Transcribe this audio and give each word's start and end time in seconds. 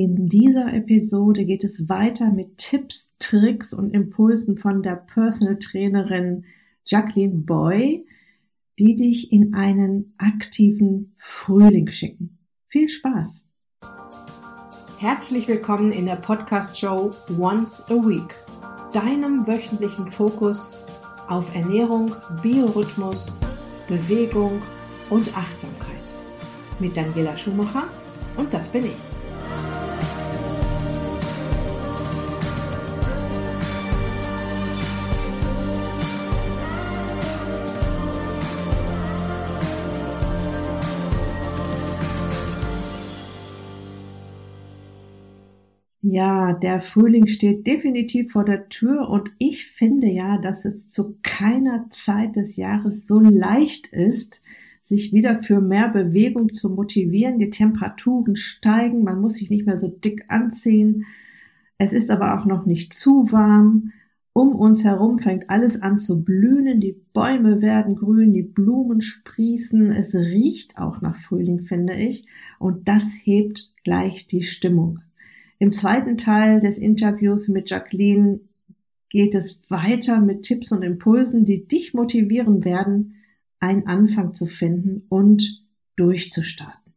In 0.00 0.28
dieser 0.28 0.72
Episode 0.74 1.44
geht 1.44 1.64
es 1.64 1.88
weiter 1.88 2.30
mit 2.30 2.56
Tipps, 2.56 3.10
Tricks 3.18 3.74
und 3.74 3.90
Impulsen 3.90 4.56
von 4.56 4.80
der 4.80 4.94
Personal 4.94 5.58
Trainerin 5.58 6.44
Jacqueline 6.86 7.38
Boy, 7.38 8.06
die 8.78 8.94
dich 8.94 9.32
in 9.32 9.54
einen 9.54 10.14
aktiven 10.16 11.14
Frühling 11.16 11.90
schicken. 11.90 12.38
Viel 12.68 12.88
Spaß! 12.88 13.44
Herzlich 15.00 15.48
willkommen 15.48 15.90
in 15.90 16.06
der 16.06 16.14
Podcast-Show 16.14 17.10
Once 17.36 17.82
a 17.90 17.94
Week, 17.94 18.36
deinem 18.92 19.48
wöchentlichen 19.48 20.12
Fokus 20.12 20.76
auf 21.26 21.52
Ernährung, 21.56 22.14
Biorhythmus, 22.40 23.40
Bewegung 23.88 24.62
und 25.10 25.36
Achtsamkeit. 25.36 25.96
Mit 26.78 26.96
Daniela 26.96 27.36
Schumacher 27.36 27.88
und 28.36 28.54
das 28.54 28.68
bin 28.68 28.84
ich. 28.84 29.07
Ja, 46.10 46.54
der 46.54 46.80
Frühling 46.80 47.26
steht 47.26 47.66
definitiv 47.66 48.32
vor 48.32 48.46
der 48.46 48.70
Tür 48.70 49.10
und 49.10 49.30
ich 49.38 49.66
finde 49.66 50.08
ja, 50.08 50.38
dass 50.38 50.64
es 50.64 50.88
zu 50.88 51.18
keiner 51.22 51.90
Zeit 51.90 52.34
des 52.34 52.56
Jahres 52.56 53.06
so 53.06 53.20
leicht 53.20 53.88
ist, 53.88 54.42
sich 54.82 55.12
wieder 55.12 55.42
für 55.42 55.60
mehr 55.60 55.88
Bewegung 55.88 56.54
zu 56.54 56.70
motivieren. 56.70 57.38
Die 57.38 57.50
Temperaturen 57.50 58.36
steigen, 58.36 59.04
man 59.04 59.20
muss 59.20 59.34
sich 59.34 59.50
nicht 59.50 59.66
mehr 59.66 59.78
so 59.78 59.88
dick 59.88 60.24
anziehen. 60.28 61.04
Es 61.76 61.92
ist 61.92 62.10
aber 62.10 62.38
auch 62.40 62.46
noch 62.46 62.64
nicht 62.64 62.94
zu 62.94 63.30
warm. 63.30 63.92
Um 64.32 64.54
uns 64.54 64.84
herum 64.84 65.18
fängt 65.18 65.50
alles 65.50 65.82
an 65.82 65.98
zu 65.98 66.24
blühen, 66.24 66.80
die 66.80 66.98
Bäume 67.12 67.60
werden 67.60 67.96
grün, 67.96 68.32
die 68.32 68.42
Blumen 68.42 69.02
sprießen, 69.02 69.90
es 69.90 70.14
riecht 70.14 70.78
auch 70.78 71.02
nach 71.02 71.16
Frühling, 71.16 71.64
finde 71.64 71.96
ich, 71.96 72.24
und 72.58 72.88
das 72.88 73.20
hebt 73.24 73.74
gleich 73.84 74.26
die 74.26 74.42
Stimmung. 74.42 75.00
Im 75.58 75.72
zweiten 75.72 76.16
Teil 76.16 76.60
des 76.60 76.78
Interviews 76.78 77.48
mit 77.48 77.70
Jacqueline 77.70 78.40
geht 79.08 79.34
es 79.34 79.60
weiter 79.68 80.20
mit 80.20 80.42
Tipps 80.42 80.70
und 80.70 80.82
Impulsen, 80.82 81.44
die 81.44 81.66
dich 81.66 81.94
motivieren 81.94 82.64
werden, 82.64 83.14
einen 83.58 83.86
Anfang 83.86 84.34
zu 84.34 84.46
finden 84.46 85.04
und 85.08 85.64
durchzustarten. 85.96 86.92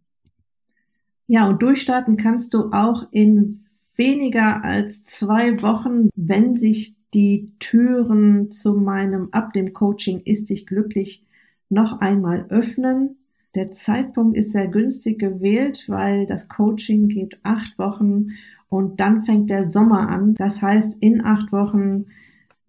Ja, 1.28 1.48
und 1.48 1.62
durchstarten 1.62 2.18
kannst 2.18 2.54
du 2.54 2.72
auch 2.72 3.08
in 3.12 3.62
weniger 3.96 4.64
als 4.64 5.04
zwei 5.04 5.62
Wochen, 5.62 6.10
wenn 6.16 6.56
sich 6.56 6.96
die 7.14 7.54
Türen 7.60 8.52
zu 8.52 8.74
meinem 8.74 9.30
Ab 9.32 9.54
dem 9.54 9.74
Coaching 9.74 10.22
ist 10.24 10.50
dich 10.50 10.66
glücklich 10.66 11.24
noch 11.70 12.00
einmal 12.00 12.46
öffnen. 12.50 13.18
Der 13.54 13.72
Zeitpunkt 13.72 14.38
ist 14.38 14.54
sehr 14.54 14.68
günstig 14.68 15.20
gewählt, 15.20 15.86
weil 15.88 16.26
das 16.26 16.48
Coaching 16.48 17.10
geht 17.10 17.40
acht 17.44 17.78
Wochen 17.78 18.30
und 18.70 19.02
dann 19.02 19.24
fängt 19.24 19.50
der 19.50 19.68
Sommer 19.68 20.08
an. 20.08 20.36
Das 20.36 20.62
heißt, 20.62 20.98
in 21.02 21.24
acht 21.24 21.52
Wochen 21.52 22.06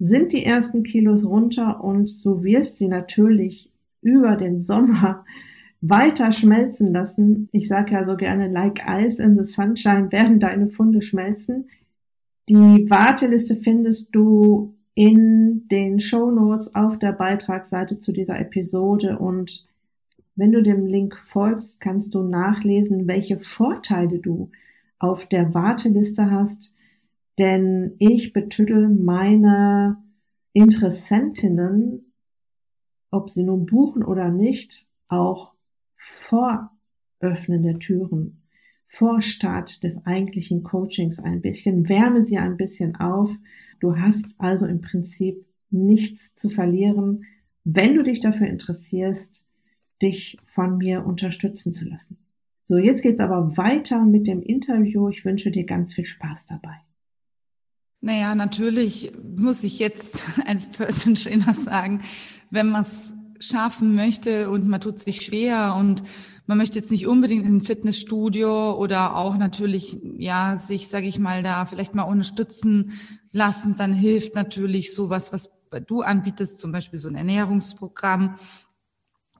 sind 0.01 0.33
die 0.33 0.45
ersten 0.45 0.83
Kilos 0.83 1.25
runter 1.25 1.83
und 1.85 2.25
du 2.25 2.43
wirst 2.43 2.79
sie 2.79 2.89
natürlich 2.89 3.71
über 4.01 4.35
den 4.35 4.61
Sommer 4.61 5.25
weiter 5.81 6.33
schmelzen 6.33 6.93
lassen. 6.93 7.49
Ich 7.53 7.69
sage 7.69 7.93
ja 7.93 8.05
so 8.05 8.17
gerne, 8.17 8.49
like 8.49 8.83
ice 8.87 9.23
in 9.23 9.39
the 9.39 9.45
sunshine 9.45 10.11
werden 10.11 10.41
deine 10.41 10.69
Funde 10.69 11.03
schmelzen. 11.03 11.69
Die 12.49 12.91
Warteliste 12.91 13.55
findest 13.55 14.15
du 14.15 14.75
in 14.95 15.69
den 15.69 16.01
Show 16.01 16.31
Notes 16.31 16.75
auf 16.75 16.99
der 16.99 17.13
Beitragsseite 17.13 17.99
zu 17.99 18.13
dieser 18.13 18.39
Episode 18.41 19.19
und 19.19 19.67
wenn 20.35 20.53
du 20.53 20.63
dem 20.63 20.87
Link 20.87 21.19
folgst, 21.19 21.81
kannst 21.81 22.15
du 22.15 22.23
nachlesen, 22.23 23.07
welche 23.07 23.37
Vorteile 23.37 24.19
du 24.19 24.51
auf 24.99 25.27
der 25.27 25.55
Warteliste 25.55 26.31
hast, 26.31 26.75
denn 27.39 27.95
ich 27.99 28.33
betüttel 28.33 28.89
meine 28.89 29.99
Interessentinnen, 30.53 32.13
ob 33.11 33.31
sie 33.31 33.43
nun 33.43 33.67
buchen 33.67 34.05
oder 34.05 34.31
nicht, 34.31 34.89
auch 35.09 35.53
vor 35.95 36.71
Öffnen 37.21 37.63
der 37.63 37.79
Türen, 37.79 38.43
vor 38.87 39.21
Start 39.21 39.83
des 39.83 40.05
eigentlichen 40.05 40.63
Coachings 40.63 41.19
ein 41.19 41.41
bisschen, 41.41 41.89
wärme 41.89 42.23
sie 42.23 42.39
ein 42.39 42.57
bisschen 42.57 42.97
auf. 42.97 43.31
Du 43.81 43.97
hast 43.97 44.27
also 44.39 44.67
im 44.67 44.81
Prinzip 44.81 45.47
nichts 45.71 46.35
zu 46.35 46.49
verlieren, 46.49 47.25
wenn 47.65 47.95
du 47.95 48.03
dich 48.03 48.21
dafür 48.21 48.49
interessierst, 48.49 49.47
dich 50.03 50.39
von 50.45 50.79
mir 50.79 51.07
unterstützen 51.07 51.73
zu 51.73 51.85
lassen. 51.85 52.19
So, 52.63 52.79
jetzt 52.79 53.03
geht's 53.03 53.21
aber 53.21 53.57
weiter 53.57 54.05
mit 54.05 54.27
dem 54.27 54.43
Interview. 54.43 55.09
Ich 55.09 55.25
wünsche 55.25 55.51
dir 55.51 55.65
ganz 55.65 55.95
viel 55.95 56.07
Spaß 56.07 56.47
dabei. 56.47 56.77
Naja, 58.01 58.35
natürlich 58.35 59.13
muss 59.37 59.65
ich 59.65 59.79
jetzt 59.79 60.25
als 60.47 60.69
Person 60.69 61.15
Trainer 61.15 61.55
sagen, 61.55 62.03
wenn 62.51 62.69
man 62.69 62.83
es 62.83 63.15
schaffen 63.41 63.95
möchte 63.95 64.51
und 64.51 64.69
man 64.69 64.81
tut 64.81 65.01
sich 65.01 65.23
schwer 65.23 65.75
und 65.77 66.03
man 66.47 66.59
möchte 66.59 66.79
jetzt 66.79 66.91
nicht 66.91 67.07
unbedingt 67.07 67.47
in 67.47 67.57
ein 67.57 67.61
Fitnessstudio 67.61 68.75
oder 68.75 69.17
auch 69.17 69.37
natürlich, 69.37 69.99
ja, 70.19 70.57
sich, 70.57 70.89
sage 70.89 71.07
ich 71.07 71.19
mal, 71.19 71.43
da 71.43 71.67
vielleicht 71.67 71.95
mal 71.95 72.03
unterstützen 72.03 72.93
lassen, 73.31 73.77
dann 73.77 73.93
hilft 73.93 74.35
natürlich 74.35 74.95
sowas, 74.95 75.33
was 75.33 75.51
du 75.87 76.03
anbietest, 76.03 76.59
zum 76.59 76.73
Beispiel 76.73 76.99
so 76.99 77.09
ein 77.09 77.15
Ernährungsprogramm 77.15 78.37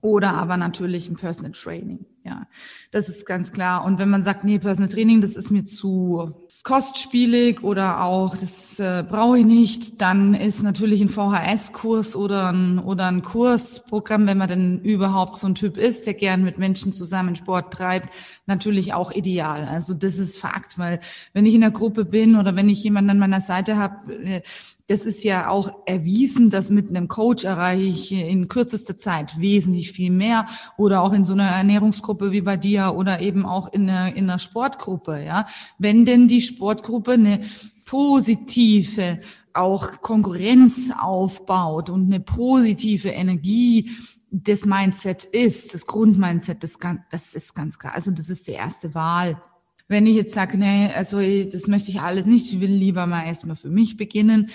oder 0.03 0.33
aber 0.33 0.57
natürlich 0.57 1.09
ein 1.09 1.15
Personal 1.15 1.53
Training. 1.53 2.05
Ja, 2.25 2.47
das 2.91 3.07
ist 3.07 3.25
ganz 3.25 3.51
klar. 3.53 3.85
Und 3.85 3.99
wenn 3.99 4.09
man 4.09 4.21
sagt, 4.21 4.43
nee, 4.43 4.59
Personal 4.59 4.91
Training, 4.91 5.21
das 5.21 5.35
ist 5.35 5.49
mir 5.49 5.63
zu 5.63 6.33
kostspielig 6.63 7.63
oder 7.63 8.01
auch 8.01 8.37
das 8.37 8.79
äh, 8.79 9.03
brauche 9.07 9.39
ich 9.39 9.45
nicht, 9.45 10.01
dann 10.01 10.33
ist 10.33 10.61
natürlich 10.61 11.01
ein 11.01 11.09
VHS-Kurs 11.09 12.15
oder 12.15 12.51
ein, 12.51 12.79
oder 12.79 13.07
ein 13.07 13.21
Kursprogramm, 13.21 14.27
wenn 14.27 14.37
man 14.37 14.47
denn 14.47 14.79
überhaupt 14.79 15.37
so 15.37 15.47
ein 15.47 15.55
Typ 15.55 15.77
ist, 15.77 16.05
der 16.05 16.13
gern 16.13 16.43
mit 16.43 16.57
Menschen 16.57 16.93
zusammen 16.93 17.35
Sport 17.35 17.73
treibt, 17.73 18.09
natürlich 18.45 18.93
auch 18.93 19.11
ideal. 19.11 19.65
Also 19.65 19.93
das 19.93 20.19
ist 20.19 20.37
Fakt, 20.37 20.77
weil 20.77 20.99
wenn 21.33 21.45
ich 21.45 21.55
in 21.55 21.61
der 21.61 21.71
Gruppe 21.71 22.05
bin 22.05 22.37
oder 22.37 22.55
wenn 22.55 22.69
ich 22.69 22.83
jemanden 22.83 23.11
an 23.11 23.19
meiner 23.19 23.41
Seite 23.41 23.77
habe, 23.77 24.13
äh, 24.13 24.41
das 24.87 25.05
ist 25.05 25.23
ja 25.23 25.49
auch 25.49 25.71
erwiesen, 25.85 26.49
dass 26.49 26.69
mit 26.69 26.89
einem 26.89 27.07
Coach 27.07 27.45
erreiche 27.45 27.83
ich 27.83 28.11
in 28.11 28.47
kürzester 28.47 28.97
Zeit 28.97 29.39
wesentlich 29.39 29.91
viel 29.91 30.11
mehr 30.11 30.45
oder 30.77 31.01
auch 31.01 31.13
in 31.13 31.23
so 31.23 31.33
einer 31.33 31.47
Ernährungsgruppe 31.47 32.31
wie 32.31 32.41
bei 32.41 32.57
dir 32.57 32.93
oder 32.95 33.21
eben 33.21 33.45
auch 33.45 33.71
in 33.71 33.89
einer, 33.89 34.15
in 34.15 34.29
einer 34.29 34.39
Sportgruppe, 34.39 35.23
ja. 35.23 35.47
Wenn 35.77 36.05
denn 36.05 36.27
die 36.27 36.41
Sportgruppe 36.41 37.13
eine 37.13 37.39
positive 37.85 39.19
auch 39.53 40.01
Konkurrenz 40.01 40.91
aufbaut 40.99 41.89
und 41.89 42.05
eine 42.05 42.19
positive 42.19 43.09
Energie 43.09 43.91
des 44.31 44.65
Mindset 44.65 45.25
ist, 45.25 45.73
das 45.73 45.85
Grundmindset, 45.85 46.63
das, 46.63 46.77
das 47.11 47.35
ist 47.35 47.53
ganz 47.53 47.77
klar. 47.77 47.93
Also 47.93 48.11
das 48.11 48.29
ist 48.29 48.47
die 48.47 48.53
erste 48.53 48.95
Wahl. 48.95 49.41
Wenn 49.87 50.07
ich 50.07 50.15
jetzt 50.15 50.33
sage, 50.33 50.57
nee, 50.57 50.89
also 50.95 51.19
das 51.19 51.67
möchte 51.67 51.91
ich 51.91 52.01
alles 52.01 52.25
nicht, 52.25 52.51
ich 52.51 52.59
will 52.59 52.71
lieber 52.71 53.05
mal 53.05 53.25
erstmal 53.25 53.55
für 53.55 53.69
mich 53.69 53.97
beginnen, 53.97 54.49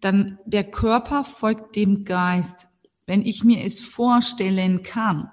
dann 0.00 0.38
der 0.44 0.64
Körper 0.64 1.24
folgt 1.24 1.76
dem 1.76 2.04
Geist. 2.04 2.68
Wenn 3.06 3.22
ich 3.22 3.44
mir 3.44 3.64
es 3.64 3.80
vorstellen 3.80 4.82
kann, 4.82 5.30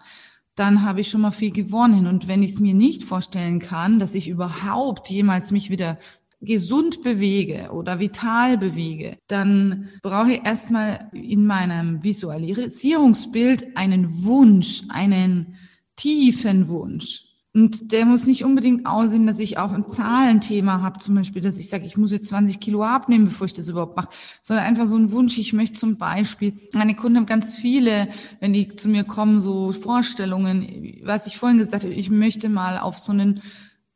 dann 0.56 0.84
habe 0.84 1.01
ich 1.01 1.09
schon 1.09 1.22
mal 1.22 1.31
viel 1.31 1.51
gewonnen. 1.51 2.07
Und 2.07 2.28
wenn 2.28 2.44
ich 2.44 2.51
es 2.51 2.59
mir 2.59 2.73
nicht 2.73 3.03
vorstellen 3.03 3.59
kann, 3.59 4.00
dass 4.00 4.16
ich 4.16 4.28
überhaupt 4.28 5.09
jemals 5.09 5.51
mich 5.51 5.69
wieder 5.69 5.97
gesund 6.41 7.03
bewege 7.03 7.70
oder 7.72 7.99
vital 7.99 8.58
bewege, 8.58 9.17
dann 9.28 9.90
brauche 10.02 10.34
ich 10.34 10.46
erstmal 10.46 11.09
in 11.14 11.46
meinem 11.46 12.03
Visualisierungsbild 12.03 13.78
einen 13.78 14.23
Wunsch, 14.23 14.84
einen 14.90 15.55
tiefen 15.96 16.67
Wunsch. 16.67 17.30
Und 17.53 17.92
der 17.92 18.06
muss 18.06 18.28
nicht 18.28 18.46
unbedingt 18.46 18.86
aussehen, 18.86 19.28
dass 19.28 19.40
ich 19.40 19.58
auch 19.58 19.74
ein 19.74 19.90
Zahlenthema 19.90 20.82
habe, 20.82 21.00
zum 21.00 21.16
Beispiel, 21.16 21.42
dass 21.42 21.59
ich 21.59 21.70
sage, 21.70 21.86
ich 21.86 21.98
muss 21.98 22.14
jetzt 22.14 22.30
20 22.30 22.62
Kilo 22.62 22.84
abnehmen, 22.84 23.26
bevor 23.26 23.46
ich 23.46 23.52
das 23.52 23.68
überhaupt 23.68 23.98
mache, 23.98 24.08
sondern 24.42 24.66
einfach 24.66 24.88
so 24.88 24.96
ein 24.96 25.12
Wunsch, 25.12 25.38
ich 25.38 25.52
möchte 25.52 25.78
zum 25.78 25.98
Beispiel, 25.98 26.53
meine 26.72 26.96
Kunden 26.96 27.18
haben 27.18 27.26
ganz 27.26 27.58
viele, 27.58 28.08
wenn 28.40 28.53
die 28.53 28.70
zu 28.70 28.88
mir 28.88 29.03
kommen, 29.03 29.42
so 29.42 29.74
Vorstellungen, 29.74 31.02
was 31.03 31.28
ich 31.28 31.38
vorhin 31.38 31.58
gesagt 31.58 31.84
habe, 31.84 31.94
ich 31.94 32.09
möchte 32.09 32.48
mal 32.48 32.80
auf 32.80 32.98
so 32.98 33.12
einen 33.12 33.42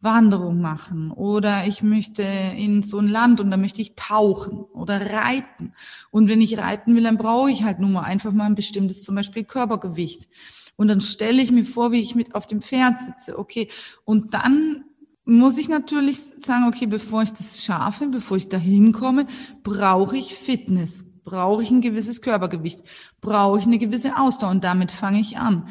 Wanderung 0.05 0.61
machen 0.61 1.11
oder 1.11 1.67
ich 1.67 1.83
möchte 1.83 2.23
in 2.23 2.81
so 2.81 2.99
ein 2.99 3.09
Land 3.09 3.41
und 3.41 3.51
da 3.51 3.57
möchte 3.57 3.81
ich 3.81 3.95
tauchen 3.95 4.59
oder 4.59 5.01
reiten. 5.01 5.73
Und 6.11 6.29
wenn 6.29 6.39
ich 6.39 6.57
reiten 6.57 6.95
will, 6.95 7.03
dann 7.03 7.17
brauche 7.17 7.51
ich 7.51 7.65
halt 7.65 7.79
nun 7.79 7.91
mal 7.91 8.03
einfach 8.03 8.31
mal 8.31 8.45
ein 8.45 8.55
bestimmtes, 8.55 9.03
zum 9.03 9.15
Beispiel 9.15 9.43
Körpergewicht. 9.43 10.29
Und 10.77 10.87
dann 10.87 11.01
stelle 11.01 11.41
ich 11.41 11.51
mir 11.51 11.65
vor, 11.65 11.91
wie 11.91 12.01
ich 12.01 12.15
mit 12.15 12.35
auf 12.35 12.47
dem 12.47 12.61
Pferd 12.61 12.99
sitze. 12.99 13.37
Okay. 13.37 13.67
Und 14.05 14.33
dann 14.33 14.85
muss 15.25 15.57
ich 15.57 15.67
natürlich 15.67 16.19
sagen, 16.39 16.65
okay, 16.67 16.85
bevor 16.85 17.23
ich 17.23 17.31
das 17.31 17.63
schaffe, 17.63 18.07
bevor 18.07 18.37
ich 18.37 18.47
da 18.47 18.57
hinkomme, 18.57 19.25
brauche 19.63 20.17
ich 20.17 20.35
Fitness, 20.35 21.05
brauche 21.23 21.63
ich 21.63 21.71
ein 21.71 21.81
gewisses 21.81 22.21
Körpergewicht, 22.21 22.83
brauche 23.21 23.59
ich 23.59 23.65
eine 23.65 23.79
gewisse 23.79 24.17
Ausdauer 24.17 24.51
und 24.51 24.63
damit 24.63 24.91
fange 24.91 25.19
ich 25.19 25.37
an. 25.37 25.67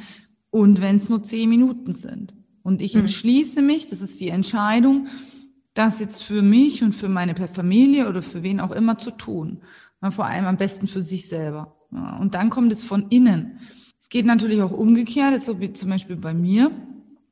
Und 0.51 0.81
wenn 0.81 0.97
es 0.97 1.09
nur 1.09 1.23
zehn 1.23 1.49
Minuten 1.49 1.93
sind. 1.93 2.35
Und 2.65 2.83
ich 2.83 2.95
mhm. 2.95 3.03
entschließe 3.03 3.63
mich, 3.63 3.87
das 3.87 4.01
ist 4.01 4.21
die 4.21 4.31
Entscheidung, 4.31 5.07
das 5.75 6.01
jetzt 6.01 6.23
für 6.23 6.43
mich 6.43 6.83
und 6.83 6.95
für 6.95 7.09
meine 7.09 7.35
Familie 7.37 8.09
oder 8.09 8.23
für 8.23 8.43
wen 8.43 8.59
auch 8.59 8.73
immer 8.73 8.99
zu 8.99 9.13
tun. 9.13 9.61
Vor 10.11 10.27
allem 10.27 10.47
am 10.47 10.57
besten 10.57 10.87
für 10.87 11.03
sich 11.03 11.29
selber. 11.29 11.77
Und 12.21 12.35
dann 12.35 12.51
kommt 12.51 12.73
es 12.73 12.83
von 12.83 13.09
innen. 13.11 13.61
Es 13.99 14.09
geht 14.09 14.27
natürlich 14.27 14.61
auch 14.63 14.73
umgekehrt, 14.73 15.41
so 15.41 15.61
wie 15.61 15.73
zum 15.73 15.91
Beispiel 15.91 16.17
bei 16.17 16.35
mir. 16.35 16.71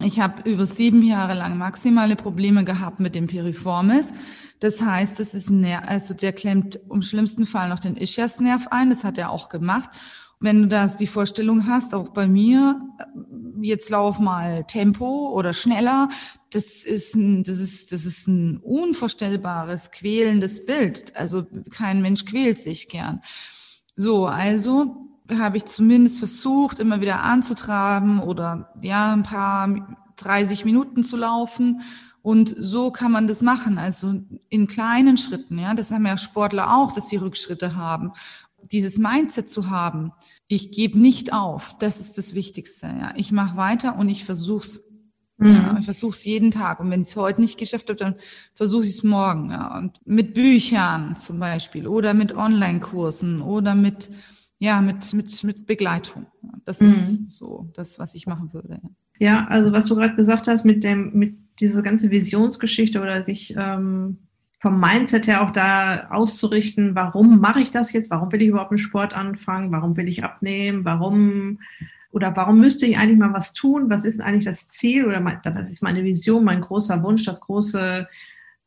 Ich 0.02 0.20
habe 0.20 0.48
über 0.50 0.66
sieben 0.66 1.02
Jahre 1.02 1.34
lang 1.34 1.58
maximale 1.58 2.16
Probleme 2.16 2.64
gehabt 2.64 2.98
mit 3.00 3.14
dem 3.14 3.26
Piriformis. 3.26 4.12
Das 4.60 4.82
heißt, 4.82 5.18
das 5.18 5.34
ist 5.34 5.50
ein 5.50 5.64
also 5.64 6.14
der 6.14 6.32
klemmt 6.32 6.78
im 6.90 7.02
schlimmsten 7.02 7.46
Fall 7.46 7.68
noch 7.68 7.78
den 7.78 7.96
Ischiasnerv 7.96 8.68
ein. 8.70 8.90
Das 8.90 9.04
hat 9.04 9.18
er 9.18 9.30
auch 9.30 9.48
gemacht. 9.48 9.90
Wenn 10.42 10.62
du 10.62 10.68
das 10.68 10.96
die 10.96 11.06
Vorstellung 11.06 11.66
hast, 11.66 11.94
auch 11.94 12.10
bei 12.10 12.26
mir, 12.26 12.80
jetzt 13.60 13.90
lauf 13.90 14.18
mal 14.18 14.64
Tempo 14.64 15.30
oder 15.30 15.52
schneller, 15.52 16.08
das 16.50 16.84
ist 16.84 17.14
ein, 17.14 17.44
das 17.44 17.58
ist, 17.58 17.92
das 17.92 18.04
ist 18.04 18.26
ein 18.26 18.58
unvorstellbares, 18.58 19.90
quälendes 19.90 20.66
Bild. 20.66 21.16
Also 21.16 21.46
kein 21.70 22.02
Mensch 22.02 22.24
quält 22.24 22.58
sich 22.58 22.88
gern. 22.88 23.22
So, 23.96 24.26
also 24.26 25.08
habe 25.30 25.56
ich 25.56 25.64
zumindest 25.64 26.18
versucht, 26.18 26.78
immer 26.78 27.00
wieder 27.00 27.22
anzutraben 27.22 28.18
oder 28.18 28.72
ja, 28.82 29.12
ein 29.12 29.22
paar 29.22 29.96
30 30.16 30.64
Minuten 30.64 31.04
zu 31.04 31.16
laufen. 31.16 31.82
Und 32.22 32.54
so 32.56 32.90
kann 32.90 33.10
man 33.10 33.26
das 33.26 33.42
machen, 33.42 33.78
also 33.78 34.14
in 34.48 34.66
kleinen 34.68 35.16
Schritten. 35.16 35.58
Ja, 35.58 35.74
das 35.74 35.90
haben 35.90 36.06
ja 36.06 36.16
Sportler 36.16 36.76
auch, 36.76 36.92
dass 36.92 37.08
sie 37.08 37.16
Rückschritte 37.16 37.74
haben. 37.74 38.12
Dieses 38.62 38.98
Mindset 38.98 39.50
zu 39.50 39.70
haben, 39.70 40.12
ich 40.54 40.70
gebe 40.70 40.98
nicht 40.98 41.32
auf, 41.32 41.76
das 41.78 42.00
ist 42.00 42.18
das 42.18 42.34
Wichtigste. 42.34 42.86
Ja, 42.86 43.14
ich 43.16 43.32
mache 43.32 43.56
weiter 43.56 43.98
und 43.98 44.08
ich 44.08 44.24
versuch's. 44.24 44.86
Mhm. 45.38 45.54
Ja, 45.54 45.76
ich 45.78 45.86
versuche 45.86 46.12
es 46.12 46.24
jeden 46.24 46.50
Tag. 46.50 46.78
Und 46.78 46.90
wenn 46.90 47.00
ich 47.00 47.08
es 47.08 47.16
heute 47.16 47.40
nicht 47.40 47.58
geschafft 47.58 47.88
habe, 47.88 47.96
dann 47.96 48.16
versuche 48.52 48.84
ich 48.84 48.90
es 48.90 49.02
morgen. 49.02 49.50
Ja. 49.50 49.78
Und 49.78 49.98
mit 50.04 50.34
Büchern 50.34 51.16
zum 51.16 51.40
Beispiel 51.40 51.86
oder 51.86 52.12
mit 52.12 52.34
Online-Kursen 52.34 53.40
oder 53.40 53.74
mit 53.74 54.10
ja, 54.58 54.80
mit, 54.80 55.12
mit, 55.12 55.42
mit 55.42 55.66
Begleitung. 55.66 56.26
Das 56.64 56.80
mhm. 56.80 56.86
ist 56.86 57.30
so 57.32 57.68
das, 57.74 57.98
was 57.98 58.14
ich 58.14 58.28
machen 58.28 58.52
würde. 58.52 58.80
Ja, 59.18 59.46
also 59.48 59.72
was 59.72 59.86
du 59.86 59.96
gerade 59.96 60.14
gesagt 60.14 60.46
hast 60.46 60.64
mit 60.64 60.84
dem, 60.84 61.12
mit 61.14 61.36
dieser 61.58 61.82
ganze 61.82 62.10
Visionsgeschichte 62.10 63.00
oder 63.00 63.24
sich 63.24 63.54
ähm, 63.56 64.21
vom 64.62 64.78
Mindset 64.78 65.26
her 65.26 65.42
auch 65.42 65.50
da 65.50 66.06
auszurichten, 66.10 66.94
warum 66.94 67.40
mache 67.40 67.58
ich 67.58 67.72
das 67.72 67.92
jetzt? 67.92 68.12
Warum 68.12 68.30
will 68.30 68.42
ich 68.42 68.50
überhaupt 68.50 68.70
einen 68.70 68.78
Sport 68.78 69.12
anfangen? 69.12 69.72
Warum 69.72 69.96
will 69.96 70.06
ich 70.06 70.22
abnehmen? 70.22 70.84
Warum 70.84 71.58
oder 72.12 72.36
warum 72.36 72.60
müsste 72.60 72.86
ich 72.86 72.96
eigentlich 72.96 73.18
mal 73.18 73.32
was 73.32 73.54
tun? 73.54 73.90
Was 73.90 74.04
ist 74.04 74.20
eigentlich 74.20 74.44
das 74.44 74.68
Ziel 74.68 75.04
oder 75.04 75.18
mein, 75.18 75.40
das 75.42 75.72
ist 75.72 75.82
meine 75.82 76.04
Vision, 76.04 76.44
mein 76.44 76.60
großer 76.60 77.02
Wunsch, 77.02 77.24
das 77.24 77.40
große 77.40 78.06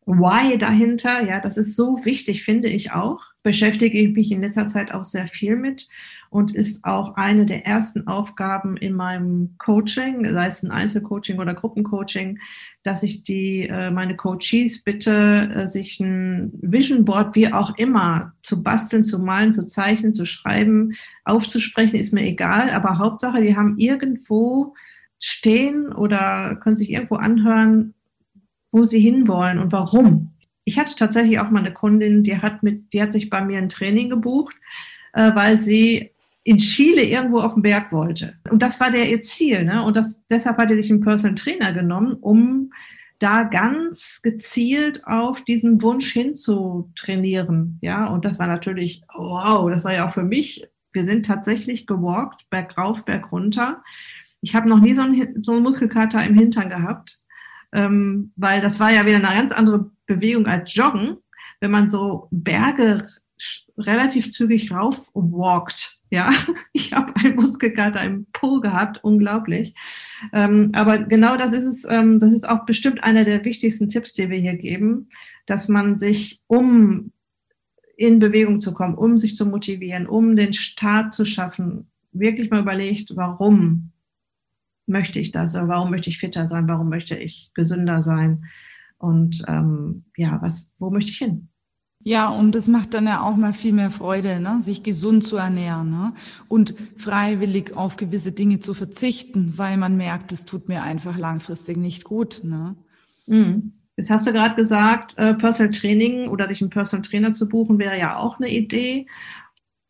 Why 0.06 0.57
dahinter? 0.57 1.24
Ja, 1.24 1.39
das 1.39 1.56
ist 1.56 1.77
so 1.77 2.03
wichtig, 2.03 2.44
finde 2.44 2.68
ich 2.68 2.91
auch 2.91 3.21
beschäftige 3.45 4.00
ich 4.00 4.13
mich 4.13 4.31
in 4.31 4.41
letzter 4.41 4.65
Zeit 4.65 4.91
auch 4.91 5.06
sehr 5.06 5.27
viel 5.27 5.56
mit 5.56 5.88
und 6.36 6.54
ist 6.54 6.84
auch 6.84 7.16
eine 7.16 7.46
der 7.46 7.66
ersten 7.66 8.08
Aufgaben 8.08 8.76
in 8.76 8.92
meinem 8.92 9.56
Coaching, 9.58 10.26
sei 10.34 10.48
es 10.48 10.64
ein 10.64 10.72
Einzelcoaching 10.72 11.40
oder 11.40 11.54
Gruppencoaching, 11.54 12.40
dass 12.84 13.04
ich 13.04 13.24
die 13.24 13.70
äh, 13.70 13.90
meine 13.90 14.18
Coaches 14.18 14.84
bitte, 14.84 15.50
äh, 15.56 15.68
sich 15.70 16.02
ein 16.02 16.52
Vision 16.62 17.06
Board 17.06 17.38
wie 17.38 17.54
auch 17.54 17.78
immer 17.78 18.34
zu 18.42 18.62
basteln, 18.62 19.06
zu 19.06 19.20
malen, 19.20 19.54
zu 19.54 19.66
zeichnen, 19.66 20.14
zu 20.14 20.26
schreiben, 20.26 20.92
aufzusprechen, 21.24 21.96
ist 21.96 22.14
mir 22.14 22.26
egal, 22.26 22.70
aber 22.72 22.98
Hauptsache, 22.98 23.40
die 23.40 23.56
haben 23.56 23.78
irgendwo 23.78 24.76
stehen 25.18 25.94
oder 25.94 26.58
können 26.58 26.76
sich 26.76 26.90
irgendwo 26.92 27.16
anhören, 27.16 27.94
wo 28.74 28.84
sie 28.84 29.00
hinwollen 29.00 29.60
und 29.60 29.72
warum. 29.72 30.34
Ich 30.66 30.78
hatte 30.78 30.96
tatsächlich 30.98 31.40
auch 31.40 31.50
mal 31.50 31.60
eine 31.60 31.72
Kundin, 31.72 32.24
die 32.24 32.42
hat 32.42 32.62
mit, 32.62 32.92
die 32.92 33.02
hat 33.02 33.14
sich 33.14 33.30
bei 33.30 33.40
mir 33.40 33.58
ein 33.60 33.70
Training 33.70 34.10
gebucht, 34.10 34.58
äh, 35.14 35.34
weil 35.34 35.58
sie 35.58 36.12
in 36.45 36.57
Chile 36.57 37.03
irgendwo 37.03 37.39
auf 37.39 37.56
den 37.56 37.63
Berg 37.63 37.92
wollte. 37.92 38.36
Und 38.50 38.62
das 38.62 38.80
war 38.80 38.92
der 38.92 39.09
ihr 39.09 39.21
Ziel. 39.21 39.65
Ne? 39.65 39.83
Und 39.83 39.97
das, 39.97 40.24
deshalb 40.30 40.57
hat 40.57 40.69
sie 40.69 40.77
sich 40.77 40.92
einen 40.92 41.01
Personal 41.01 41.36
Trainer 41.36 41.74
genommen, 41.74 42.13
um 42.13 42.71
da 43.18 43.44
ganz 43.44 44.21
gezielt 44.21 45.06
auf 45.07 45.44
diesen 45.44 45.81
Wunsch 45.81 46.13
hinzutrainieren. 46.13 47.80
Ja, 47.81 48.06
und 48.07 48.25
das 48.25 48.38
war 48.38 48.45
natürlich, 48.45 49.01
wow, 49.15 49.69
das 49.71 49.83
war 49.83 49.94
ja 49.94 50.06
auch 50.06 50.12
für 50.12 50.24
mich. 50.24 50.68
Wir 50.94 51.06
sind 51.06 51.25
tatsächlich 51.25 51.88
gewalkt, 51.88 52.48
bergauf, 52.51 53.06
bergunter. 53.06 53.81
Ich 54.41 54.56
habe 54.56 54.69
noch 54.69 54.80
nie 54.80 54.94
so 54.94 55.01
einen, 55.01 55.44
so 55.44 55.53
einen 55.53 55.63
Muskelkater 55.63 56.24
im 56.24 56.36
Hintern 56.36 56.69
gehabt, 56.69 57.24
ähm, 57.74 58.33
weil 58.36 58.62
das 58.62 58.80
war 58.80 58.91
ja 58.91 59.03
wieder 59.06 59.18
eine 59.18 59.41
ganz 59.41 59.51
andere 59.51 59.89
Bewegung 60.06 60.45
als 60.45 60.75
Joggen, 60.75 61.18
wenn 61.59 61.71
man 61.71 61.88
so 61.88 62.27
Berge 62.30 63.03
relativ 63.80 64.30
zügig 64.31 64.71
rauf 64.71 65.09
walkt. 65.15 65.94
Ja, 66.15 66.31
ich 66.71 66.94
habe 66.94 67.13
einen 67.17 67.35
Muskelkater 67.35 68.01
im 68.01 68.25
Po 68.31 68.62
gehabt, 68.62 69.03
unglaublich. 69.03 69.75
Ähm, 70.31 70.71
aber 70.73 71.00
genau 71.00 71.35
das 71.35 71.51
ist 71.51 71.65
es, 71.65 71.85
ähm, 71.89 72.21
das 72.21 72.31
ist 72.31 72.47
auch 72.47 72.65
bestimmt 72.65 73.03
einer 73.03 73.25
der 73.25 73.44
wichtigsten 73.44 73.89
Tipps, 73.89 74.13
die 74.13 74.29
wir 74.29 74.38
hier 74.38 74.56
geben, 74.56 75.09
dass 75.45 75.67
man 75.67 75.97
sich, 75.97 76.39
um 76.47 77.12
in 77.97 78.19
Bewegung 78.19 78.62
zu 78.62 78.73
kommen, 78.73 78.95
um 78.95 79.17
sich 79.17 79.35
zu 79.35 79.45
motivieren, 79.45 80.07
um 80.07 80.38
den 80.38 80.53
Start 80.53 81.13
zu 81.13 81.25
schaffen, 81.25 81.91
wirklich 82.13 82.50
mal 82.50 82.62
überlegt, 82.62 83.17
warum 83.17 83.91
möchte 84.88 85.19
ich 85.19 85.33
das? 85.33 85.53
Warum 85.53 85.91
möchte 85.91 86.09
ich 86.09 86.17
fitter 86.17 86.47
sein? 86.47 86.69
Warum 86.69 86.88
möchte 86.88 87.17
ich 87.17 87.51
gesünder 87.53 88.03
sein? 88.03 88.45
Und 88.97 89.44
ähm, 89.50 90.06
ja, 90.15 90.41
was, 90.41 90.71
wo 90.77 90.91
möchte 90.91 91.12
ich 91.12 91.17
hin? 91.17 91.50
Ja, 92.07 92.30
und 92.30 92.54
das 92.54 92.68
macht 92.68 92.94
dann 92.94 93.07
ja 93.07 93.22
auch 93.22 93.36
mal 93.36 93.52
viel 93.52 93.74
mehr 93.74 93.90
Freude, 93.90 94.40
ne? 94.40 94.62
sich 94.62 94.84
gesund 94.84 95.24
zu 95.24 95.38
ernähren 95.38 95.90
ne? 95.90 96.13
und 96.48 96.75
freiwillig 96.98 97.75
auf 97.75 97.98
gewisse 97.98 98.31
Dinge 98.31 98.60
zu 98.60 98.75
verzichten, 98.75 99.57
weil 99.57 99.75
man 99.78 99.98
merkt, 99.98 100.31
es 100.31 100.46
tut 100.46 100.69
mir 100.69 100.84
einfach 100.84 101.18
langfristig 101.18 101.78
nicht 101.78 102.04
gut. 102.04 102.42
Ne? 102.44 102.75
Mhm. 103.25 103.74
Jetzt 103.98 104.12
hast 104.12 104.28
du 104.28 104.34
gerade 104.34 104.54
gesagt, 104.54 105.18
äh, 105.18 105.34
Personal 105.34 105.72
Training 105.72 106.28
oder 106.28 106.46
dich 106.46 106.62
einen 106.62 106.69
Personal 106.69 107.01
Trainer 107.01 107.34
zu 107.34 107.50
buchen 107.50 107.79
wäre 107.79 107.98
ja 107.98 108.18
auch 108.18 108.39
eine 108.39 108.51
Idee. 108.51 109.08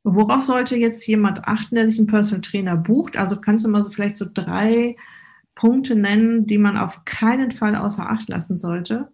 Worauf 0.05 0.41
sollte 0.41 0.77
jetzt 0.77 1.05
jemand 1.07 1.45
achten, 1.49 1.75
der 1.75 1.89
sich 1.89 1.99
einen 1.99 2.07
Personal 2.07 2.39
Trainer 2.39 2.77
bucht? 2.77 3.17
Also 3.17 3.41
kannst 3.41 3.65
du 3.65 3.69
mal 3.69 3.83
so 3.83 3.89
vielleicht 3.89 4.15
so 4.15 4.25
drei 4.33 4.95
Punkte 5.53 5.97
nennen, 5.97 6.45
die 6.45 6.59
man 6.59 6.77
auf 6.77 7.03
keinen 7.03 7.51
Fall 7.51 7.75
außer 7.75 8.09
Acht 8.09 8.29
lassen 8.29 8.57
sollte? 8.57 9.09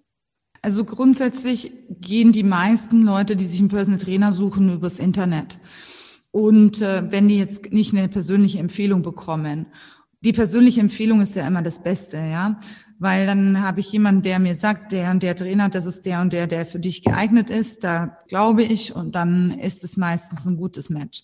Also 0.61 0.85
grundsätzlich 0.85 1.71
gehen 1.89 2.31
die 2.31 2.43
meisten 2.43 3.03
Leute, 3.03 3.35
die 3.35 3.45
sich 3.45 3.59
einen 3.59 3.69
Personal 3.69 3.99
Trainer 3.99 4.31
suchen, 4.31 4.71
übers 4.71 4.99
Internet. 4.99 5.59
Und 6.29 6.81
äh, 6.81 7.11
wenn 7.11 7.27
die 7.27 7.37
jetzt 7.37 7.73
nicht 7.73 7.93
eine 7.95 8.07
persönliche 8.07 8.59
Empfehlung 8.59 9.01
bekommen, 9.01 9.65
die 10.23 10.33
persönliche 10.33 10.79
Empfehlung 10.79 11.21
ist 11.21 11.35
ja 11.35 11.47
immer 11.47 11.63
das 11.63 11.81
Beste, 11.81 12.17
ja, 12.17 12.59
weil 12.99 13.25
dann 13.25 13.61
habe 13.61 13.79
ich 13.79 13.91
jemanden, 13.91 14.21
der 14.21 14.37
mir 14.37 14.55
sagt, 14.55 14.91
der 14.91 15.09
und 15.09 15.23
der 15.23 15.35
Trainer, 15.35 15.67
das 15.67 15.87
ist 15.87 16.05
der 16.05 16.21
und 16.21 16.31
der, 16.31 16.45
der 16.45 16.67
für 16.67 16.79
dich 16.79 17.03
geeignet 17.03 17.49
ist, 17.49 17.83
da 17.83 18.19
glaube 18.27 18.61
ich 18.61 18.95
und 18.95 19.15
dann 19.15 19.51
ist 19.59 19.83
es 19.83 19.97
meistens 19.97 20.45
ein 20.45 20.57
gutes 20.57 20.91
Match. 20.91 21.23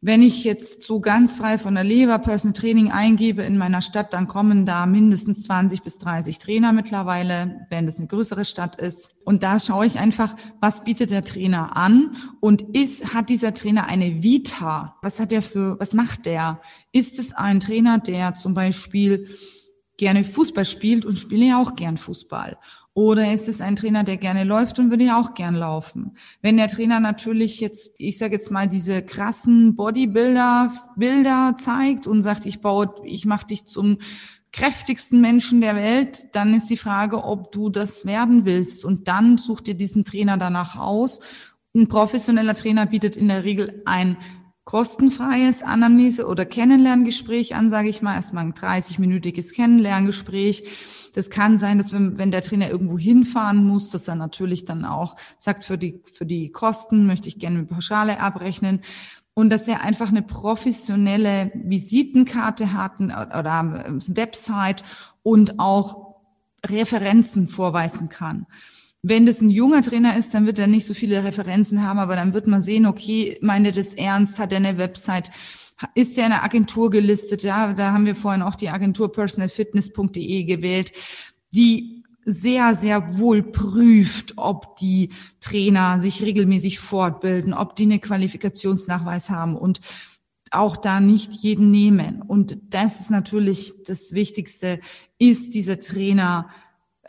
Wenn 0.00 0.22
ich 0.22 0.44
jetzt 0.44 0.82
so 0.82 1.00
ganz 1.00 1.34
frei 1.34 1.58
von 1.58 1.74
der 1.74 1.82
Leber 1.82 2.20
Personal 2.20 2.52
Training 2.52 2.92
eingebe 2.92 3.42
in 3.42 3.58
meiner 3.58 3.80
Stadt, 3.80 4.12
dann 4.12 4.28
kommen 4.28 4.64
da 4.64 4.86
mindestens 4.86 5.42
20 5.42 5.82
bis 5.82 5.98
30 5.98 6.38
Trainer 6.38 6.72
mittlerweile, 6.72 7.66
wenn 7.68 7.84
das 7.84 7.98
eine 7.98 8.06
größere 8.06 8.44
Stadt 8.44 8.76
ist. 8.76 9.16
Und 9.24 9.42
da 9.42 9.58
schaue 9.58 9.86
ich 9.86 9.98
einfach, 9.98 10.36
was 10.60 10.84
bietet 10.84 11.10
der 11.10 11.24
Trainer 11.24 11.76
an 11.76 12.14
und 12.38 12.76
ist, 12.76 13.12
hat 13.12 13.28
dieser 13.28 13.54
Trainer 13.54 13.88
eine 13.88 14.22
Vita? 14.22 14.94
Was 15.02 15.18
hat 15.18 15.32
er 15.32 15.42
für, 15.42 15.80
was 15.80 15.94
macht 15.94 16.26
der? 16.26 16.60
Ist 16.92 17.18
es 17.18 17.32
ein 17.32 17.58
Trainer, 17.58 17.98
der 17.98 18.34
zum 18.34 18.54
Beispiel 18.54 19.28
gerne 19.96 20.22
Fußball 20.22 20.64
spielt 20.64 21.06
und 21.06 21.18
spiele 21.18 21.46
ja 21.46 21.60
auch 21.60 21.74
gern 21.74 21.98
Fußball? 21.98 22.56
Oder 22.98 23.32
ist 23.32 23.46
es 23.46 23.60
ein 23.60 23.76
Trainer, 23.76 24.02
der 24.02 24.16
gerne 24.16 24.42
läuft 24.42 24.80
und 24.80 24.90
würde 24.90 25.04
ja 25.04 25.20
auch 25.20 25.34
gern 25.34 25.54
laufen? 25.54 26.16
Wenn 26.42 26.56
der 26.56 26.66
Trainer 26.66 26.98
natürlich 26.98 27.60
jetzt, 27.60 27.94
ich 27.96 28.18
sage 28.18 28.32
jetzt 28.32 28.50
mal, 28.50 28.66
diese 28.66 29.02
krassen 29.02 29.76
Bodybuilder 29.76 30.72
Bilder 30.96 31.54
zeigt 31.58 32.08
und 32.08 32.22
sagt, 32.22 32.44
ich 32.44 32.60
baue, 32.60 32.92
ich 33.04 33.24
mache 33.24 33.46
dich 33.46 33.66
zum 33.66 33.98
kräftigsten 34.52 35.20
Menschen 35.20 35.60
der 35.60 35.76
Welt, 35.76 36.26
dann 36.32 36.52
ist 36.52 36.70
die 36.70 36.76
Frage, 36.76 37.22
ob 37.22 37.52
du 37.52 37.70
das 37.70 38.04
werden 38.04 38.44
willst. 38.44 38.84
Und 38.84 39.06
dann 39.06 39.38
such 39.38 39.60
dir 39.60 39.74
diesen 39.74 40.04
Trainer 40.04 40.36
danach 40.36 40.74
aus. 40.74 41.20
Ein 41.76 41.86
professioneller 41.86 42.56
Trainer 42.56 42.86
bietet 42.86 43.14
in 43.14 43.28
der 43.28 43.44
Regel 43.44 43.80
ein 43.86 44.16
kostenfreies 44.68 45.62
Anamnese 45.62 46.26
oder 46.26 46.44
Kennenlerngespräch 46.44 47.54
an, 47.54 47.70
sage 47.70 47.88
ich 47.88 48.02
mal, 48.02 48.16
erstmal 48.16 48.44
ein 48.44 48.52
30-minütiges 48.52 49.54
Kennenlerngespräch. 49.54 51.10
Das 51.14 51.30
kann 51.30 51.56
sein, 51.56 51.78
dass 51.78 51.94
wenn, 51.94 52.18
wenn 52.18 52.30
der 52.30 52.42
Trainer 52.42 52.68
irgendwo 52.68 52.98
hinfahren 52.98 53.64
muss, 53.64 53.88
dass 53.88 54.08
er 54.08 54.14
natürlich 54.14 54.66
dann 54.66 54.84
auch 54.84 55.16
sagt, 55.38 55.64
für 55.64 55.78
die, 55.78 56.02
für 56.12 56.26
die 56.26 56.52
Kosten 56.52 57.06
möchte 57.06 57.28
ich 57.28 57.38
gerne 57.38 57.60
eine 57.60 57.66
Pauschale 57.66 58.20
abrechnen 58.20 58.82
und 59.32 59.48
dass 59.48 59.66
er 59.68 59.84
einfach 59.84 60.10
eine 60.10 60.20
professionelle 60.20 61.50
Visitenkarte 61.54 62.74
hat 62.74 63.00
oder 63.00 63.86
Website 64.08 64.82
und 65.22 65.58
auch 65.58 66.16
Referenzen 66.66 67.48
vorweisen 67.48 68.10
kann. 68.10 68.44
Wenn 69.02 69.26
das 69.26 69.40
ein 69.40 69.50
junger 69.50 69.82
Trainer 69.82 70.16
ist, 70.16 70.34
dann 70.34 70.46
wird 70.46 70.58
er 70.58 70.66
nicht 70.66 70.84
so 70.84 70.92
viele 70.92 71.22
Referenzen 71.22 71.82
haben, 71.82 71.98
aber 71.98 72.16
dann 72.16 72.34
wird 72.34 72.46
man 72.46 72.60
sehen, 72.60 72.86
okay, 72.86 73.38
meine 73.40 73.70
das 73.70 73.94
ernst, 73.94 74.38
hat 74.38 74.50
er 74.50 74.56
eine 74.56 74.76
Website, 74.76 75.30
ist 75.94 76.18
er 76.18 76.26
in 76.26 76.32
einer 76.32 76.42
Agentur 76.42 76.90
gelistet? 76.90 77.44
Ja, 77.44 77.72
da 77.72 77.92
haben 77.92 78.06
wir 78.06 78.16
vorhin 78.16 78.42
auch 78.42 78.56
die 78.56 78.70
Agentur 78.70 79.12
personalfitness.de 79.12 80.44
gewählt, 80.44 80.92
die 81.52 82.02
sehr, 82.24 82.74
sehr 82.74 83.18
wohl 83.18 83.42
prüft, 83.42 84.34
ob 84.36 84.76
die 84.76 85.10
Trainer 85.40 85.98
sich 85.98 86.22
regelmäßig 86.22 86.80
fortbilden, 86.80 87.54
ob 87.54 87.76
die 87.76 87.84
eine 87.84 88.00
Qualifikationsnachweis 88.00 89.30
haben 89.30 89.56
und 89.56 89.80
auch 90.50 90.76
da 90.76 91.00
nicht 91.00 91.32
jeden 91.32 91.70
nehmen. 91.70 92.20
Und 92.20 92.58
das 92.70 93.00
ist 93.00 93.10
natürlich 93.10 93.74
das 93.86 94.12
Wichtigste, 94.12 94.80
ist 95.18 95.54
dieser 95.54 95.78
Trainer 95.78 96.48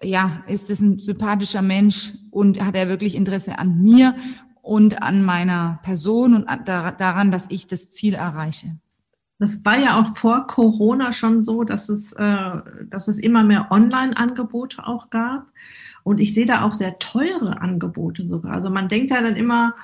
ja, 0.01 0.43
ist 0.47 0.69
es 0.69 0.81
ein 0.81 0.99
sympathischer 0.99 1.61
Mensch 1.61 2.13
und 2.31 2.63
hat 2.63 2.75
er 2.75 2.89
wirklich 2.89 3.15
Interesse 3.15 3.59
an 3.59 3.81
mir 3.81 4.15
und 4.61 5.01
an 5.01 5.23
meiner 5.23 5.79
Person 5.83 6.33
und 6.33 6.45
daran, 6.65 7.31
dass 7.31 7.47
ich 7.49 7.67
das 7.67 7.89
Ziel 7.89 8.13
erreiche. 8.13 8.77
Das 9.39 9.63
war 9.63 9.79
ja 9.79 9.99
auch 9.99 10.15
vor 10.17 10.47
Corona 10.47 11.13
schon 11.13 11.41
so, 11.41 11.63
dass 11.63 11.87
es, 11.87 12.11
äh, 12.13 12.51
dass 12.89 13.07
es 13.07 13.19
immer 13.19 13.43
mehr 13.43 13.71
Online-Angebote 13.71 14.85
auch 14.85 15.09
gab. 15.09 15.47
Und 16.03 16.19
ich 16.19 16.33
sehe 16.33 16.45
da 16.45 16.63
auch 16.63 16.73
sehr 16.73 16.99
teure 16.99 17.61
Angebote 17.61 18.27
sogar. 18.27 18.53
Also 18.53 18.69
man 18.69 18.89
denkt 18.89 19.11
ja 19.11 19.21
dann 19.21 19.37
immer, 19.37 19.75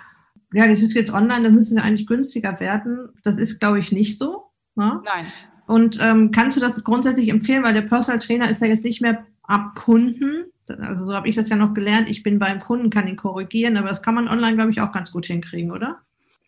ja, 0.54 0.68
das 0.68 0.82
ist 0.82 0.94
jetzt 0.94 1.14
online, 1.14 1.44
dann 1.44 1.56
müssen 1.56 1.78
sie 1.78 1.84
eigentlich 1.84 2.08
günstiger 2.08 2.60
werden. 2.60 3.10
Das 3.24 3.38
ist, 3.38 3.60
glaube 3.60 3.80
ich, 3.80 3.92
nicht 3.92 4.20
so. 4.20 4.52
Ne? 4.76 5.02
Nein. 5.06 5.26
Und 5.68 6.00
ähm, 6.02 6.32
kannst 6.32 6.58
du 6.58 6.62
das 6.62 6.84
grundsätzlich 6.84 7.30
empfehlen, 7.30 7.64
weil 7.64 7.74
der 7.74 7.82
Personal 7.82 8.20
Trainer 8.20 8.50
ist 8.50 8.62
ja 8.62 8.68
jetzt 8.68 8.84
nicht 8.84 9.02
mehr 9.02 9.26
ab 9.48 9.76
Kunden. 9.76 10.46
Also 10.68 11.06
so 11.06 11.14
habe 11.14 11.30
ich 11.30 11.36
das 11.36 11.50
ja 11.50 11.56
noch 11.56 11.74
gelernt. 11.74 12.10
Ich 12.10 12.24
bin 12.24 12.40
beim 12.40 12.60
Kunden, 12.60 12.90
kann 12.90 13.08
ihn 13.08 13.16
korrigieren, 13.16 13.78
aber 13.78 13.90
das 13.90 14.02
kann 14.02 14.16
man 14.16 14.28
online, 14.28 14.56
glaube 14.56 14.72
ich, 14.72 14.82
auch 14.82 14.92
ganz 14.92 15.12
gut 15.12 15.26
hinkriegen, 15.28 15.72
oder? 15.72 16.00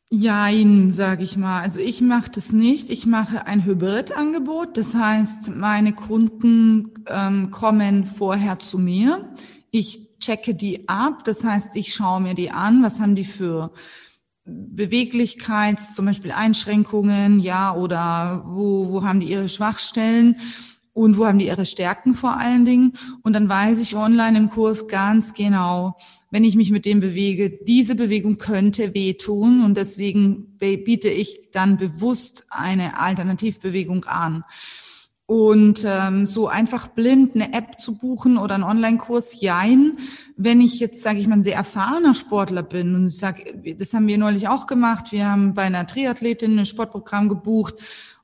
Jein, 0.09 0.93
sage 0.93 1.23
ich 1.23 1.35
mal. 1.35 1.61
Also 1.61 1.81
ich 1.81 2.01
mache 2.01 2.31
das 2.31 2.53
nicht. 2.53 2.89
Ich 2.89 3.05
mache 3.05 3.45
ein 3.45 3.65
Hybridangebot. 3.65 4.77
Das 4.77 4.95
heißt, 4.95 5.55
meine 5.55 5.93
Kunden 5.93 6.93
ähm, 7.07 7.51
kommen 7.51 8.05
vorher 8.05 8.57
zu 8.57 8.79
mir. 8.79 9.33
Ich 9.69 10.17
checke 10.19 10.55
die 10.55 10.87
ab. 10.87 11.25
Das 11.25 11.43
heißt, 11.43 11.75
ich 11.75 11.93
schaue 11.93 12.21
mir 12.21 12.35
die 12.35 12.51
an. 12.51 12.83
Was 12.83 13.01
haben 13.01 13.15
die 13.15 13.25
für 13.25 13.73
Beweglichkeits, 14.45 15.93
zum 15.93 16.05
Beispiel 16.05 16.31
Einschränkungen, 16.31 17.41
ja, 17.41 17.73
oder 17.73 18.45
wo, 18.47 18.89
wo 18.89 19.03
haben 19.03 19.19
die 19.19 19.29
ihre 19.29 19.49
Schwachstellen? 19.49 20.37
Und 20.97 21.19
wo 21.19 21.27
haben 21.27 21.37
die 21.37 21.45
ihre 21.45 21.67
Stärken 21.67 22.15
vor 22.15 22.37
allen 22.37 22.65
Dingen. 22.65 22.93
Und 23.21 23.33
dann 23.33 23.47
weiß 23.47 23.79
ich 23.81 23.95
online 23.95 24.35
im 24.35 24.49
Kurs 24.49 24.87
ganz 24.87 25.35
genau, 25.35 25.95
wenn 26.31 26.43
ich 26.43 26.55
mich 26.55 26.71
mit 26.71 26.85
dem 26.85 26.99
bewege, 26.99 27.51
diese 27.51 27.93
Bewegung 27.93 28.39
könnte 28.39 28.95
wehtun 28.95 29.63
und 29.63 29.77
deswegen 29.77 30.57
biete 30.57 31.09
ich 31.09 31.51
dann 31.51 31.77
bewusst 31.77 32.47
eine 32.49 32.99
Alternativbewegung 32.99 34.05
an. 34.05 34.43
Und 35.27 35.85
ähm, 35.85 36.25
so 36.25 36.47
einfach 36.47 36.87
blind 36.87 37.35
eine 37.35 37.53
App 37.53 37.79
zu 37.79 37.97
buchen 37.97 38.37
oder 38.37 38.55
einen 38.55 38.63
Online-Kurs, 38.63 39.41
jein. 39.41 39.97
Wenn 40.35 40.61
ich 40.61 40.79
jetzt, 40.79 41.03
sage 41.03 41.19
ich 41.19 41.27
mal, 41.27 41.35
ein 41.35 41.43
sehr 41.43 41.57
erfahrener 41.57 42.13
Sportler 42.13 42.63
bin 42.63 42.95
und 42.95 43.07
ich 43.07 43.17
sage, 43.17 43.75
das 43.77 43.93
haben 43.93 44.07
wir 44.07 44.17
neulich 44.17 44.47
auch 44.47 44.67
gemacht, 44.67 45.11
wir 45.11 45.29
haben 45.29 45.53
bei 45.53 45.63
einer 45.63 45.85
Triathletin 45.85 46.57
ein 46.57 46.65
Sportprogramm 46.65 47.29
gebucht 47.29 47.75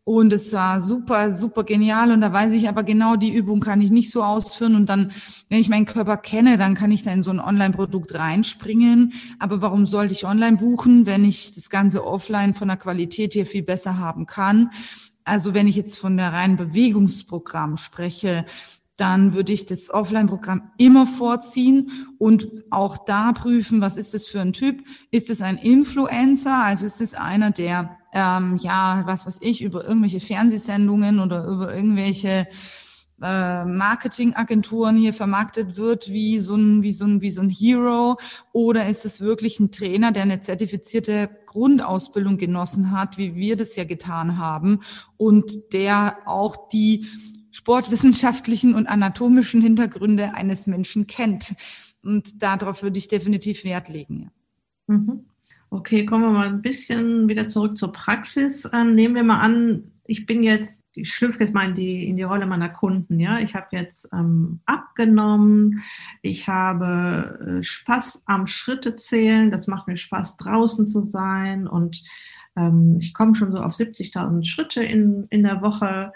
und 0.06 0.34
es 0.34 0.52
war 0.52 0.82
super, 0.82 1.34
super 1.34 1.64
genial. 1.64 2.12
Und 2.12 2.22
da 2.22 2.34
weiß 2.34 2.52
ich 2.54 2.68
aber 2.68 2.84
genau, 2.84 3.16
die 3.16 3.34
Übung 3.34 3.62
kann 3.62 3.82
ich 3.82 3.90
nicht 3.90 4.12
so 4.12 4.22
ausführen. 4.22 4.76
Und 4.76 4.90
dann, 4.90 5.12
wenn 5.50 5.60
ich 5.60 5.70
meinen 5.70 5.86
Körper 5.86 6.18
kenne, 6.18 6.58
dann 6.58 6.76
kann 6.76 6.92
ich 6.92 7.04
da 7.04 7.12
in 7.12 7.22
so 7.22 7.32
ein 7.32 7.40
Online-Produkt 7.40 8.14
reinspringen. 8.14 9.14
Aber 9.40 9.62
warum 9.62 9.86
sollte 9.86 10.14
ich 10.14 10.26
online 10.26 10.58
buchen, 10.58 11.06
wenn 11.06 11.24
ich 11.24 11.56
das 11.56 11.70
Ganze 11.70 12.06
offline 12.06 12.54
von 12.54 12.68
der 12.68 12.78
Qualität 12.78 13.34
hier 13.34 13.46
viel 13.46 13.64
besser 13.64 13.98
haben 13.98 14.26
kann? 14.26 14.72
Also 15.24 15.54
wenn 15.54 15.68
ich 15.68 15.78
jetzt 15.78 15.98
von 15.98 16.18
der 16.18 16.34
reinen 16.34 16.58
Bewegungsprogramm 16.58 17.78
spreche, 17.78 18.46
dann 18.98 19.34
würde 19.34 19.54
ich 19.54 19.66
das 19.66 19.90
Offline-Programm 19.90 20.72
immer 20.78 21.08
vorziehen 21.08 21.90
und 22.20 22.48
auch 22.72 22.98
da 22.98 23.32
prüfen, 23.32 23.80
was 23.80 23.96
ist 23.96 24.14
das 24.14 24.26
für 24.26 24.42
ein 24.42 24.54
Typ? 24.54 24.84
Ist 25.12 25.30
es 25.30 25.42
ein 25.42 25.58
Influencer? 25.58 26.62
Also 26.62 26.86
ist 26.86 27.02
es 27.02 27.16
einer, 27.16 27.52
der 27.52 27.98
ähm, 28.14 28.58
ja, 28.58 29.04
was 29.06 29.26
weiß 29.26 29.40
ich, 29.42 29.64
über 29.64 29.84
irgendwelche 29.86 30.20
Fernsehsendungen 30.20 31.20
oder 31.20 31.46
über 31.46 31.76
irgendwelche 31.76 32.48
äh, 33.22 33.66
Marketingagenturen 33.66 34.98
hier 34.98 35.14
vermarktet 35.14 35.78
wird 35.78 36.12
wie 36.12 36.40
so 36.40 36.56
ein 36.56 36.84
wie 36.84 36.92
so 36.92 37.06
ein 37.06 37.22
wie 37.22 37.32
so 37.32 37.42
ein 37.42 37.50
Hero 37.50 38.18
oder 38.52 38.88
ist 38.88 39.06
es 39.06 39.22
wirklich 39.22 39.60
ein 39.60 39.72
Trainer, 39.72 40.12
der 40.12 40.24
eine 40.24 40.42
zertifizierte 40.42 41.30
Grundausbildung 41.46 42.38
genossen 42.38 42.92
hat, 42.92 43.18
wie 43.18 43.36
wir 43.36 43.56
das 43.56 43.76
ja 43.76 43.86
getan 43.86 44.38
haben 44.38 44.80
und 45.18 45.74
der 45.74 46.18
auch 46.26 46.68
die 46.70 47.08
sportwissenschaftlichen 47.52 48.76
und 48.76 48.88
anatomischen 48.88 49.62
Hintergründe 49.62 50.34
eines 50.34 50.68
Menschen 50.68 51.08
kennt. 51.08 51.56
Und 52.04 52.42
darauf 52.42 52.84
würde 52.84 52.98
ich 52.98 53.08
definitiv 53.08 53.64
Wert 53.64 53.90
legen. 53.90 54.32
Mhm. 54.88 55.26
Okay, 55.74 56.06
kommen 56.06 56.26
wir 56.26 56.30
mal 56.30 56.50
ein 56.50 56.62
bisschen 56.62 57.28
wieder 57.28 57.48
zurück 57.48 57.76
zur 57.76 57.92
Praxis. 57.92 58.70
Ähm, 58.72 58.94
nehmen 58.94 59.16
wir 59.16 59.24
mal 59.24 59.40
an, 59.40 59.92
ich 60.06 60.28
bin 60.28 60.44
jetzt, 60.44 60.84
ich 60.94 61.12
schlüpfe 61.12 61.44
jetzt 61.44 61.56
mal 61.56 61.68
in 61.68 61.74
die, 61.74 62.08
in 62.08 62.16
die 62.16 62.22
Rolle 62.22 62.46
meiner 62.46 62.70
Kunden, 62.70 63.20
ja. 63.20 63.40
Ich 63.40 63.56
habe 63.56 63.70
jetzt 63.72 64.08
ähm, 64.14 64.60
abgenommen, 64.68 65.82
ich 66.22 66.48
habe 66.48 67.58
äh, 67.58 67.64
Spaß 67.64 68.22
am 68.28 68.46
Schritte 68.46 68.98
zählen, 68.98 69.50
das 69.50 69.66
macht 69.66 69.88
mir 69.88 69.98
Spaß, 69.98 70.38
draußen 70.38 70.88
zu 70.88 71.02
sein 71.02 71.66
und 71.66 72.04
ähm, 72.56 72.98
ich 73.00 73.16
komme 73.16 73.34
schon 73.34 73.52
so 73.52 73.58
auf 73.58 73.74
70.000 73.74 74.44
Schritte 74.46 74.84
in, 74.84 75.26
in 75.32 75.42
der 75.42 75.64
Woche 75.64 76.14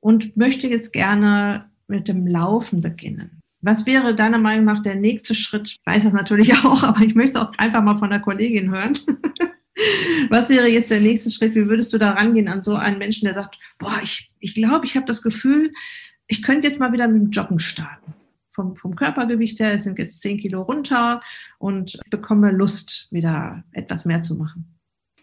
und 0.00 0.36
möchte 0.36 0.66
jetzt 0.66 0.92
gerne 0.92 1.70
mit 1.86 2.08
dem 2.08 2.26
Laufen 2.26 2.80
beginnen. 2.80 3.35
Was 3.66 3.84
wäre 3.84 4.14
deiner 4.14 4.38
Meinung 4.38 4.64
nach 4.64 4.80
der 4.80 4.94
nächste 4.94 5.34
Schritt? 5.34 5.66
Ich 5.66 5.80
weiß 5.84 6.04
das 6.04 6.12
natürlich 6.12 6.54
auch, 6.64 6.84
aber 6.84 7.00
ich 7.00 7.16
möchte 7.16 7.38
es 7.38 7.44
auch 7.44 7.52
einfach 7.58 7.82
mal 7.82 7.96
von 7.96 8.10
der 8.10 8.20
Kollegin 8.20 8.70
hören. 8.70 8.96
Was 10.30 10.48
wäre 10.48 10.68
jetzt 10.68 10.90
der 10.90 11.00
nächste 11.00 11.30
Schritt? 11.32 11.56
Wie 11.56 11.66
würdest 11.68 11.92
du 11.92 11.98
da 11.98 12.12
rangehen 12.12 12.48
an 12.48 12.62
so 12.62 12.76
einen 12.76 12.98
Menschen, 12.98 13.24
der 13.24 13.34
sagt, 13.34 13.58
boah, 13.78 13.92
ich 14.02 14.28
glaube, 14.28 14.36
ich, 14.38 14.54
glaub, 14.54 14.84
ich 14.84 14.96
habe 14.96 15.06
das 15.06 15.20
Gefühl, 15.20 15.72
ich 16.28 16.44
könnte 16.44 16.68
jetzt 16.68 16.78
mal 16.78 16.92
wieder 16.92 17.08
mit 17.08 17.20
dem 17.20 17.30
Joggen 17.30 17.58
starten. 17.58 18.14
Vom, 18.48 18.76
vom 18.76 18.94
Körpergewicht 18.94 19.58
her 19.58 19.76
sind 19.80 19.98
jetzt 19.98 20.22
zehn 20.22 20.38
Kilo 20.38 20.62
runter 20.62 21.20
und 21.58 21.96
ich 21.96 22.10
bekomme 22.10 22.52
Lust, 22.52 23.08
wieder 23.10 23.64
etwas 23.72 24.04
mehr 24.04 24.22
zu 24.22 24.36
machen. 24.36 24.75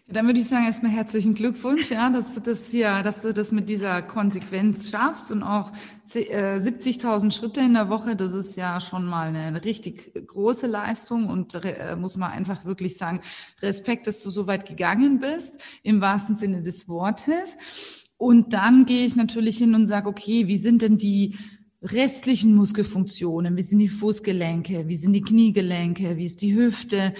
Dann 0.06 0.26
würde 0.26 0.38
ich 0.38 0.48
sagen, 0.48 0.66
erstmal 0.66 0.92
herzlichen 0.92 1.32
Glückwunsch, 1.32 1.90
ja, 1.90 2.10
dass 2.10 2.34
du 2.34 2.40
das 2.40 2.68
hier, 2.68 3.02
dass 3.02 3.22
du 3.22 3.32
das 3.32 3.52
mit 3.52 3.70
dieser 3.70 4.02
Konsequenz 4.02 4.90
schaffst 4.90 5.32
und 5.32 5.42
auch 5.42 5.72
70.000 6.06 7.26
äh, 7.26 7.30
Schritte 7.30 7.60
in 7.60 7.72
der 7.72 7.88
Woche, 7.88 8.14
das 8.14 8.32
ist 8.32 8.54
ja 8.56 8.82
schon 8.82 9.06
mal 9.06 9.34
eine 9.34 9.64
richtig 9.64 10.12
große 10.26 10.66
Leistung 10.66 11.28
und 11.28 11.54
äh, 11.54 11.96
muss 11.96 12.18
man 12.18 12.32
einfach 12.32 12.66
wirklich 12.66 12.98
sagen, 12.98 13.20
Respekt, 13.62 14.06
dass 14.06 14.22
du 14.22 14.28
so 14.28 14.46
weit 14.46 14.68
gegangen 14.68 15.20
bist, 15.20 15.58
im 15.82 16.02
wahrsten 16.02 16.36
Sinne 16.36 16.60
des 16.60 16.86
Wortes. 16.86 17.56
Und 18.18 18.52
dann 18.52 18.84
gehe 18.84 19.06
ich 19.06 19.16
natürlich 19.16 19.56
hin 19.56 19.74
und 19.74 19.86
sage, 19.86 20.06
okay, 20.06 20.46
wie 20.48 20.58
sind 20.58 20.82
denn 20.82 20.98
die 20.98 21.34
restlichen 21.80 22.54
Muskelfunktionen? 22.54 23.56
Wie 23.56 23.62
sind 23.62 23.78
die 23.78 23.88
Fußgelenke? 23.88 24.86
Wie 24.86 24.96
sind 24.98 25.14
die 25.14 25.22
Kniegelenke? 25.22 26.18
Wie 26.18 26.26
ist 26.26 26.42
die 26.42 26.54
Hüfte? 26.54 27.14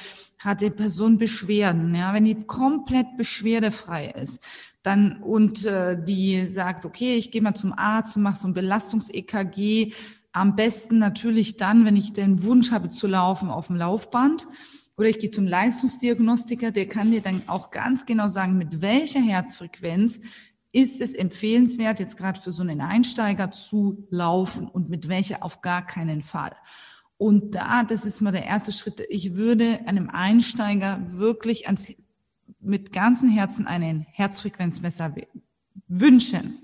Hat 0.45 0.61
die 0.61 0.71
Person 0.71 1.19
Beschwerden, 1.19 1.95
ja, 1.95 2.15
wenn 2.15 2.25
die 2.25 2.45
komplett 2.45 3.17
beschwerdefrei 3.17 4.09
ist, 4.11 4.45
dann 4.83 5.23
und 5.23 5.65
äh, 5.65 6.03
die 6.03 6.49
sagt, 6.51 6.85
okay, 6.85 7.17
ich 7.17 7.31
gehe 7.31 7.43
mal 7.43 7.55
zum 7.55 7.73
Arzt 7.73 8.17
und 8.17 8.23
mache 8.23 8.37
so 8.37 8.49
ein 8.49 8.55
Belastungs-EKG, 8.55 9.93
am 10.33 10.57
besten 10.57 10.99
natürlich 10.99 11.57
dann, 11.57 11.85
wenn 11.85 11.97
ich 11.97 12.13
den 12.13 12.43
Wunsch 12.43 12.73
habe 12.73 12.89
zu 12.89 13.07
laufen 13.07 13.51
auf 13.51 13.69
dem 13.69 13.77
Laufband. 13.77 14.49
Oder 14.97 15.09
ich 15.09 15.19
gehe 15.19 15.31
zum 15.31 15.47
Leistungsdiagnostiker, 15.47 16.71
der 16.71 16.89
kann 16.89 17.11
dir 17.11 17.21
dann 17.21 17.43
auch 17.47 17.71
ganz 17.71 18.05
genau 18.05 18.29
sagen, 18.29 18.57
mit 18.57 18.81
welcher 18.81 19.21
Herzfrequenz 19.21 20.21
ist 20.73 21.01
es 21.01 21.15
empfehlenswert, 21.15 22.01
jetzt 22.01 22.17
gerade 22.17 22.41
für 22.41 22.51
so 22.51 22.63
einen 22.63 22.81
Einsteiger 22.81 23.53
zu 23.53 24.07
laufen 24.11 24.67
und 24.69 24.89
mit 24.89 25.09
welcher 25.09 25.45
auf 25.45 25.61
gar 25.61 25.87
keinen 25.87 26.23
Fall. 26.23 26.53
Und 27.17 27.55
da, 27.55 27.85
das 27.85 28.05
ist 28.05 28.21
mal 28.21 28.33
der 28.33 28.45
erste 28.45 28.73
Schritt. 28.73 29.03
Ich 29.09 29.37
würde 29.37 29.81
einem 29.87 30.11
Einsteiger 30.11 31.01
wirklich 31.11 31.67
ans, 31.67 31.93
mit 32.61 32.93
ganzem 32.93 33.29
Herzen 33.29 33.67
einen 33.67 34.07
Herzfrequenzmesser 34.11 35.15
wünschen. 35.89 36.59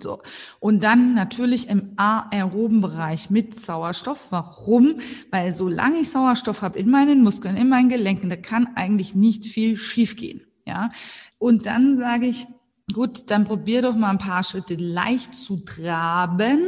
So. 0.00 0.20
Und 0.58 0.82
dann 0.82 1.14
natürlich 1.14 1.68
im 1.68 1.92
aeroben 1.96 2.80
Bereich 2.80 3.30
mit 3.30 3.54
Sauerstoff. 3.54 4.26
Warum? 4.30 4.96
Weil 5.30 5.52
solange 5.52 5.98
ich 5.98 6.10
Sauerstoff 6.10 6.62
habe 6.62 6.78
in 6.78 6.90
meinen 6.90 7.22
Muskeln, 7.22 7.56
in 7.56 7.68
meinen 7.68 7.88
Gelenken, 7.88 8.30
da 8.30 8.36
kann 8.36 8.68
eigentlich 8.74 9.14
nicht 9.14 9.44
viel 9.44 9.76
schiefgehen. 9.76 10.42
Ja. 10.66 10.90
Und 11.38 11.66
dann 11.66 11.96
sage 11.96 12.26
ich, 12.26 12.46
Gut, 12.92 13.30
dann 13.30 13.44
probier 13.44 13.80
doch 13.80 13.96
mal 13.96 14.10
ein 14.10 14.18
paar 14.18 14.44
Schritte 14.44 14.74
leicht 14.74 15.34
zu 15.34 15.64
traben. 15.64 16.58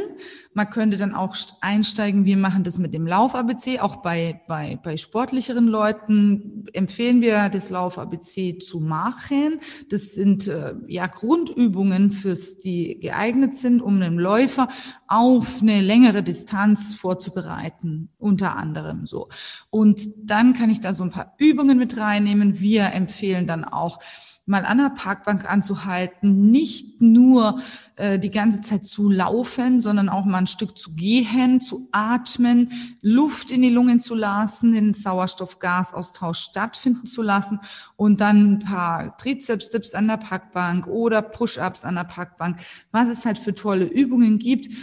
Man 0.55 0.67
könnte 0.71 0.97
dann 0.97 1.13
auch 1.13 1.35
einsteigen, 1.61 2.25
wir 2.25 2.37
machen 2.37 2.63
das 2.63 2.79
mit 2.79 2.95
dem 2.95 3.05
Lauf-ABC. 3.05 3.79
Auch 3.81 3.97
bei, 3.97 4.41
bei, 4.47 4.79
bei 4.81 4.97
sportlicheren 4.97 5.67
Leuten 5.67 6.65
empfehlen 6.73 7.21
wir, 7.21 7.49
das 7.49 7.69
Lauf-ABC 7.69 8.57
zu 8.57 8.79
machen. 8.79 9.59
Das 9.91 10.15
sind 10.15 10.47
äh, 10.47 10.73
ja 10.87 11.05
Grundübungen, 11.05 12.11
fürs, 12.11 12.57
die 12.57 12.99
geeignet 12.99 13.53
sind, 13.53 13.79
um 13.79 14.01
einen 14.01 14.17
Läufer 14.17 14.69
auf 15.07 15.61
eine 15.61 15.81
längere 15.81 16.23
Distanz 16.23 16.95
vorzubereiten, 16.95 18.09
unter 18.17 18.55
anderem 18.55 19.05
so. 19.05 19.29
Und 19.69 20.01
dann 20.17 20.53
kann 20.53 20.71
ich 20.71 20.81
da 20.81 20.95
so 20.95 21.03
ein 21.03 21.11
paar 21.11 21.35
Übungen 21.37 21.77
mit 21.77 21.95
reinnehmen. 21.95 22.59
Wir 22.59 22.91
empfehlen 22.93 23.45
dann 23.45 23.63
auch, 23.65 23.99
mal 24.47 24.65
an 24.65 24.77
der 24.77 24.89
Parkbank 24.89 25.49
anzuhalten, 25.49 26.49
nicht 26.49 27.01
nur 27.01 27.59
äh, 27.97 28.17
die 28.17 28.31
ganze 28.31 28.61
Zeit 28.61 28.85
zu 28.85 29.09
laufen, 29.09 29.81
sondern 29.81 30.07
auch 30.07 30.23
mal 30.25 30.39
ein 30.39 30.47
Stück 30.47 30.77
zu 30.77 30.95
gehen, 30.95 31.59
zu 31.59 31.89
atmen, 31.91 32.71
Luft 33.01 33.51
in 33.51 33.61
die 33.61 33.69
Lungen 33.69 33.99
zu 33.99 34.15
lassen, 34.15 34.73
den 34.73 34.93
Sauerstoff-Gasaustausch 34.93 36.39
stattfinden 36.39 37.05
zu 37.05 37.21
lassen 37.21 37.59
und 37.97 38.21
dann 38.21 38.53
ein 38.53 38.59
paar 38.59 39.17
Trizeps-Dips 39.17 39.93
an 39.93 40.07
der 40.07 40.17
Parkbank 40.17 40.87
oder 40.87 41.21
Push-Ups 41.21 41.83
an 41.83 41.95
der 41.95 42.05
Parkbank, 42.05 42.61
was 42.91 43.09
es 43.09 43.25
halt 43.25 43.37
für 43.37 43.53
tolle 43.53 43.85
Übungen 43.85 44.39
gibt. 44.39 44.73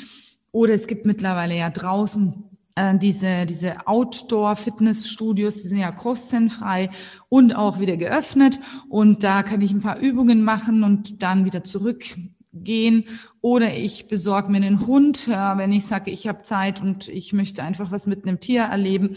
Oder 0.52 0.74
es 0.74 0.86
gibt 0.86 1.06
mittlerweile 1.06 1.56
ja 1.56 1.70
draußen 1.70 2.53
äh, 2.74 2.96
diese, 2.98 3.46
diese 3.46 3.86
Outdoor-Fitnessstudios, 3.86 5.62
die 5.62 5.68
sind 5.68 5.78
ja 5.78 5.92
kostenfrei 5.92 6.90
und 7.28 7.54
auch 7.54 7.78
wieder 7.78 7.96
geöffnet. 7.96 8.60
Und 8.88 9.22
da 9.24 9.42
kann 9.42 9.60
ich 9.60 9.72
ein 9.72 9.82
paar 9.82 9.98
Übungen 9.98 10.42
machen 10.42 10.82
und 10.82 11.22
dann 11.22 11.44
wieder 11.44 11.64
zurückgehen. 11.64 13.04
Oder 13.40 13.74
ich 13.74 14.08
besorge 14.08 14.50
mir 14.50 14.58
einen 14.58 14.86
Hund, 14.86 15.28
wenn 15.28 15.72
ich 15.72 15.86
sage, 15.86 16.10
ich 16.10 16.28
habe 16.28 16.42
Zeit 16.42 16.80
und 16.80 17.08
ich 17.08 17.32
möchte 17.32 17.62
einfach 17.62 17.92
was 17.92 18.06
mit 18.06 18.26
einem 18.26 18.40
Tier 18.40 18.62
erleben 18.62 19.16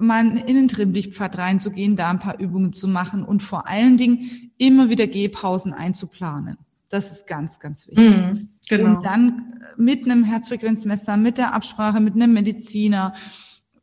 mal 0.00 0.26
in 0.38 0.56
den 0.56 0.68
Trimmlichtpfad 0.68 1.38
reinzugehen, 1.38 1.96
da 1.96 2.10
ein 2.10 2.18
paar 2.18 2.38
Übungen 2.40 2.72
zu 2.72 2.88
machen 2.88 3.22
und 3.22 3.42
vor 3.42 3.68
allen 3.68 3.96
Dingen 3.96 4.52
immer 4.58 4.88
wieder 4.88 5.06
Gehpausen 5.06 5.72
einzuplanen. 5.72 6.56
Das 6.88 7.12
ist 7.12 7.26
ganz, 7.26 7.60
ganz 7.60 7.86
wichtig. 7.86 8.10
Mm, 8.10 8.48
genau. 8.78 8.94
Und 8.94 9.04
dann 9.04 9.54
mit 9.76 10.04
einem 10.04 10.24
Herzfrequenzmesser, 10.24 11.16
mit 11.16 11.38
der 11.38 11.54
Absprache 11.54 12.00
mit 12.00 12.14
einem 12.14 12.32
Mediziner, 12.32 13.14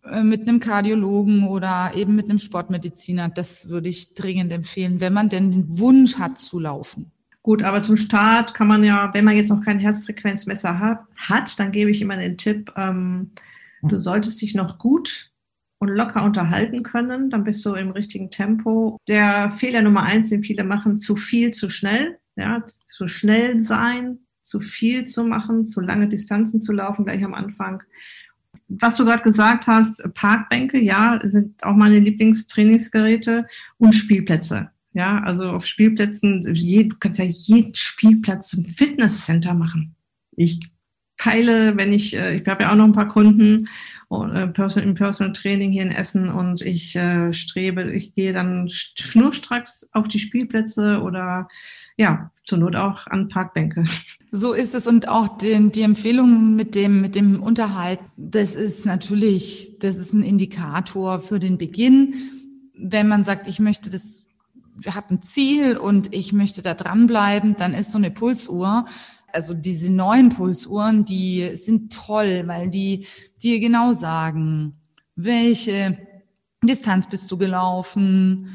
äh, 0.03 0.23
mit 0.23 0.47
einem 0.47 0.59
Kardiologen 0.59 1.47
oder 1.47 1.91
eben 1.95 2.15
mit 2.15 2.29
einem 2.29 2.39
Sportmediziner, 2.39 3.29
das 3.29 3.69
würde 3.69 3.89
ich 3.89 4.15
dringend 4.15 4.51
empfehlen, 4.51 4.99
wenn 4.99 5.13
man 5.13 5.29
denn 5.29 5.51
den 5.51 5.79
Wunsch 5.79 6.17
hat 6.17 6.37
zu 6.37 6.59
laufen. 6.59 7.11
Gut, 7.43 7.63
aber 7.63 7.81
zum 7.81 7.95
Start 7.95 8.53
kann 8.53 8.67
man 8.67 8.83
ja, 8.83 9.13
wenn 9.13 9.23
man 9.23 9.37
jetzt 9.37 9.49
noch 9.49 9.63
kein 9.63 9.79
Herzfrequenzmesser 9.79 10.79
hat, 10.79 10.99
hat 11.15 11.59
dann 11.59 11.71
gebe 11.71 11.91
ich 11.91 12.01
immer 12.01 12.17
den 12.17 12.37
Tipp, 12.37 12.73
ähm, 12.75 13.31
du 13.83 13.97
solltest 13.97 14.41
dich 14.41 14.53
noch 14.53 14.77
gut 14.77 15.31
und 15.79 15.89
locker 15.89 16.23
unterhalten 16.23 16.83
können, 16.83 17.29
dann 17.29 17.45
bist 17.45 17.65
du 17.65 17.75
im 17.75 17.91
richtigen 17.91 18.31
Tempo. 18.31 18.97
Der 19.07 19.49
Fehler 19.49 19.81
Nummer 19.81 20.03
eins, 20.03 20.29
den 20.29 20.43
viele 20.43 20.65
machen, 20.65 20.99
zu 20.99 21.15
viel, 21.15 21.51
zu 21.51 21.69
schnell 21.69 22.17
ja, 22.37 22.63
zu 22.85 23.07
schnell 23.07 23.59
sein, 23.59 24.19
zu 24.47 24.61
viel 24.61 25.03
zu 25.03 25.25
machen, 25.25 25.67
zu 25.67 25.81
lange 25.81 26.07
Distanzen 26.07 26.61
zu 26.61 26.71
laufen, 26.71 27.03
gleich 27.03 27.23
am 27.23 27.33
Anfang. 27.33 27.83
Was 28.69 28.95
du 28.95 29.03
gerade 29.03 29.23
gesagt 29.23 29.67
hast, 29.67 30.01
Parkbänke, 30.13 30.79
ja, 30.79 31.19
sind 31.23 31.61
auch 31.65 31.75
meine 31.75 31.99
Lieblingstrainingsgeräte 31.99 33.45
und 33.77 33.93
Spielplätze. 33.93 34.69
Ja, 34.93 35.19
also 35.19 35.43
auf 35.43 35.65
Spielplätzen, 35.65 36.43
du 36.43 36.95
kannst 36.97 37.19
ja 37.19 37.25
jeden 37.25 37.75
Spielplatz 37.75 38.49
zum 38.49 38.63
Fitnesscenter 38.63 39.53
machen. 39.53 39.95
Ich 40.37 40.61
peile, 41.17 41.77
wenn 41.77 41.91
ich, 41.91 42.15
äh, 42.15 42.37
ich 42.37 42.47
habe 42.47 42.63
ja 42.63 42.71
auch 42.71 42.75
noch 42.75 42.85
ein 42.85 42.93
paar 42.93 43.09
Kunden 43.09 43.67
äh, 44.11 44.43
im 44.43 44.93
Personal 44.93 45.33
Training 45.33 45.71
hier 45.71 45.83
in 45.83 45.91
Essen 45.91 46.29
und 46.29 46.61
ich 46.61 46.95
äh, 46.95 47.33
strebe, 47.33 47.91
ich 47.91 48.15
gehe 48.15 48.33
dann 48.33 48.69
schnurstracks 48.69 49.89
auf 49.91 50.07
die 50.07 50.19
Spielplätze 50.19 51.01
oder 51.01 51.47
ja, 51.97 52.31
zur 52.43 52.59
Not 52.59 52.75
auch 52.75 53.07
an 53.07 53.27
Parkbänke. 53.27 53.85
So 54.31 54.53
ist 54.53 54.75
es 54.75 54.87
und 54.87 55.07
auch 55.07 55.37
den, 55.37 55.71
die 55.71 55.83
Empfehlung 55.83 56.55
mit 56.55 56.75
dem, 56.75 56.99
mit 57.01 57.15
dem 57.15 57.41
Unterhalt, 57.41 57.99
das 58.17 58.55
ist 58.55 58.85
natürlich, 58.85 59.79
das 59.79 59.95
ist 59.95 60.13
ein 60.13 60.21
Indikator 60.21 61.19
für 61.19 61.39
den 61.39 61.57
Beginn. 61.57 62.13
Wenn 62.73 63.07
man 63.07 63.23
sagt, 63.23 63.47
ich 63.47 63.59
möchte 63.59 63.89
das, 63.89 64.23
wir 64.75 64.95
haben 64.95 65.15
ein 65.15 65.21
Ziel 65.21 65.77
und 65.77 66.13
ich 66.13 66.33
möchte 66.33 66.61
da 66.61 66.73
dranbleiben, 66.73 67.55
dann 67.55 67.73
ist 67.73 67.91
so 67.91 67.97
eine 67.97 68.11
Pulsuhr 68.11 68.85
also 69.33 69.53
diese 69.53 69.91
neuen 69.91 70.29
Pulsuhren, 70.29 71.05
die 71.05 71.51
sind 71.53 71.93
toll, 71.93 72.43
weil 72.47 72.69
die 72.69 73.05
dir 73.41 73.59
genau 73.59 73.91
sagen, 73.91 74.73
welche 75.15 75.97
Distanz 76.63 77.07
bist 77.07 77.29
du 77.29 77.37
gelaufen, 77.37 78.49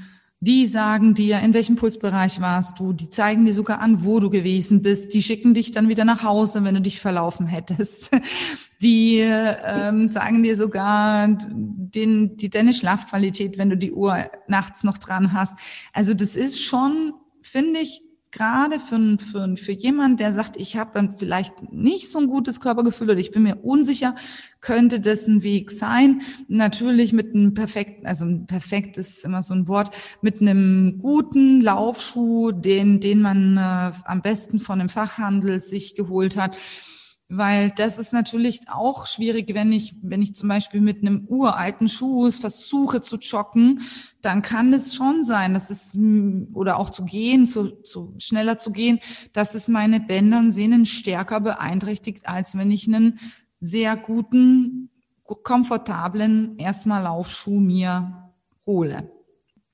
die 0.45 0.67
sagen 0.67 1.15
dir, 1.15 1.39
in 1.39 1.55
welchem 1.55 1.77
Pulsbereich 1.77 2.41
warst 2.41 2.81
du. 2.81 2.93
Die 2.93 3.11
zeigen 3.11 3.45
dir 3.45 3.55
sogar 3.55 3.79
an, 3.79 4.05
wo 4.05 4.19
du 4.19 4.29
gewesen 4.29 4.83
bist. 4.83 5.15
Die 5.15 5.23
schicken 5.23 5.55
dich 5.55 5.71
dann 5.71 5.89
wieder 5.89 6.05
nach 6.05 6.25
Hause, 6.25 6.65
wenn 6.65 6.75
du 6.75 6.81
dich 6.81 6.99
verlaufen 6.99 7.47
hättest. 7.47 8.11
Die 8.83 9.21
ähm, 9.21 10.09
sagen 10.09 10.43
dir 10.43 10.57
sogar 10.57 11.29
den, 11.29 12.37
die, 12.37 12.51
deine 12.51 12.75
Schlafqualität, 12.75 13.57
wenn 13.57 13.71
du 13.71 13.77
die 13.77 13.93
Uhr 13.93 14.29
nachts 14.49 14.83
noch 14.83 14.99
dran 14.99 15.33
hast. 15.33 15.55
Also 15.93 16.15
das 16.15 16.35
ist 16.35 16.61
schon, 16.61 17.13
finde 17.43 17.79
ich, 17.79 18.03
gerade 18.33 18.81
für, 18.81 19.19
für, 19.19 19.57
für 19.57 19.73
jemand, 19.73 20.19
der 20.19 20.33
sagt, 20.33 20.57
ich 20.57 20.77
habe 20.77 21.11
vielleicht 21.17 21.73
nicht 21.73 22.11
so 22.11 22.19
ein 22.19 22.27
gutes 22.27 22.61
Körpergefühl 22.61 23.11
oder 23.11 23.21
ich 23.21 23.31
bin 23.31 23.45
mir 23.45 23.57
unsicher, 23.63 24.17
könnte 24.61 25.01
das 25.01 25.27
ein 25.27 25.43
Weg 25.43 25.71
sein. 25.71 26.23
Natürlich 26.49 27.13
mit 27.13 27.35
einem 27.35 27.55
perfekten, 27.55 28.07
also 28.07 28.27
perfekt 28.47 28.97
ist 28.97 29.25
immer 29.25 29.43
so 29.43 29.55
ein 29.55 29.69
Wort, 29.69 29.95
mit 30.23 30.41
einem 30.41 30.99
guten 30.99 31.61
Laufschuh, 31.61 32.53
den, 32.53 33.01
den 33.01 33.21
man 33.21 33.57
äh, 33.57 33.93
am 34.05 34.23
besten 34.23 34.59
von 34.59 34.81
einem 34.81 34.89
Fachhandel 34.89 35.61
sich 35.61 35.95
geholt 35.95 36.37
hat 36.37 36.57
weil 37.35 37.71
das 37.71 37.99
ist 37.99 38.13
natürlich 38.13 38.61
auch 38.69 39.07
schwierig, 39.07 39.55
wenn 39.55 39.73
ich, 39.73 39.97
wenn 40.03 40.21
ich 40.21 40.35
zum 40.35 40.51
Beispiel 40.51 40.83
mit 40.83 40.99
einem 40.99 41.25
uralten 41.29 41.89
Schuh 41.89 42.31
versuche 42.31 43.01
zu 43.01 43.17
joggen, 43.17 43.81
dann 44.21 44.43
kann 44.43 44.73
es 44.75 44.95
schon 44.95 45.25
sein, 45.25 45.55
dass 45.55 45.71
es, 45.71 45.97
oder 46.53 46.79
auch 46.79 46.91
zu 46.91 47.05
gehen, 47.05 47.47
zu, 47.47 47.71
zu 47.83 48.15
schneller 48.19 48.59
zu 48.59 48.71
gehen, 48.71 48.99
dass 49.33 49.55
es 49.55 49.69
meine 49.69 49.99
Bänder 49.99 50.41
und 50.41 50.51
Sehnen 50.51 50.85
stärker 50.85 51.41
beeinträchtigt, 51.41 52.29
als 52.29 52.57
wenn 52.57 52.71
ich 52.71 52.87
einen 52.87 53.19
sehr 53.61 53.97
guten, 53.97 54.91
komfortablen 55.25 56.59
erstmal 56.59 57.05
Laufschuh 57.05 57.61
mir 57.61 58.31
hole. 58.67 59.11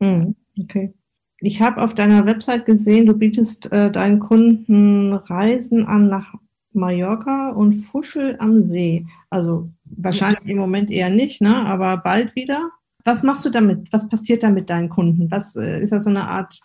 Hm, 0.01 0.37
okay. 0.61 0.95
Ich 1.41 1.61
habe 1.61 1.83
auf 1.83 1.95
deiner 1.95 2.25
Website 2.25 2.67
gesehen, 2.67 3.07
du 3.07 3.15
bietest 3.15 3.73
äh, 3.73 3.91
deinen 3.91 4.21
Kunden 4.21 5.13
Reisen 5.13 5.85
an 5.87 6.09
nach 6.09 6.35
Mallorca 6.73 7.51
und 7.51 7.73
Fuschel 7.73 8.37
am 8.39 8.63
See. 8.63 9.07
Also 9.31 9.71
wahrscheinlich 9.85 10.47
im 10.47 10.59
Moment 10.59 10.91
eher 10.91 11.11
nicht, 11.11 11.41
ne? 11.41 11.55
aber 11.55 11.97
bald 11.99 12.35
wieder. 12.35 12.71
Was 13.05 13.23
machst 13.23 13.45
du 13.45 13.51
damit? 13.51 13.93
Was 13.93 14.09
passiert 14.09 14.43
da 14.43 14.51
mit 14.51 14.71
deinen 14.71 14.89
Kunden? 14.89 15.31
Was 15.31 15.57
äh, 15.57 15.81
ist 15.81 15.93
das 15.93 16.05
so 16.05 16.11
eine 16.11 16.29
Art, 16.29 16.61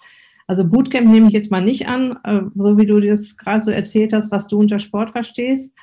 also 0.47 0.67
Bootcamp 0.67 1.07
nehme 1.07 1.27
ich 1.27 1.33
jetzt 1.33 1.51
mal 1.51 1.63
nicht 1.63 1.87
an, 1.87 2.17
äh, 2.23 2.41
so 2.55 2.77
wie 2.77 2.85
du 2.85 2.97
das 2.97 3.37
gerade 3.37 3.63
so 3.63 3.71
erzählt 3.71 4.13
hast, 4.13 4.31
was 4.31 4.47
du 4.47 4.59
unter 4.59 4.79
Sport 4.79 5.11
verstehst. 5.11 5.73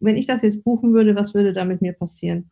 Wenn 0.00 0.16
ich 0.16 0.26
das 0.26 0.42
jetzt 0.42 0.64
buchen 0.64 0.94
würde, 0.94 1.14
was 1.14 1.34
würde 1.34 1.52
da 1.52 1.64
mit 1.64 1.82
mir 1.82 1.92
passieren? 1.92 2.50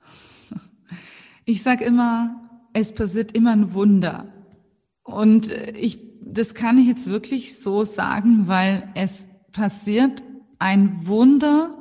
Ich 1.47 1.63
sage 1.63 1.85
immer, 1.85 2.41
es 2.73 2.93
passiert 2.93 3.33
immer 3.37 3.53
ein 3.53 3.75
Wunder. 3.75 4.27
Und 5.03 5.51
äh, 5.51 5.73
ich, 5.73 5.99
das 6.23 6.55
kann 6.55 6.79
ich 6.79 6.89
jetzt 6.89 7.11
wirklich 7.11 7.59
so 7.59 7.85
sagen, 7.85 8.47
weil 8.47 8.89
es 8.95 9.29
passiert 9.53 10.23
ein 10.65 11.07
Wunder 11.07 11.79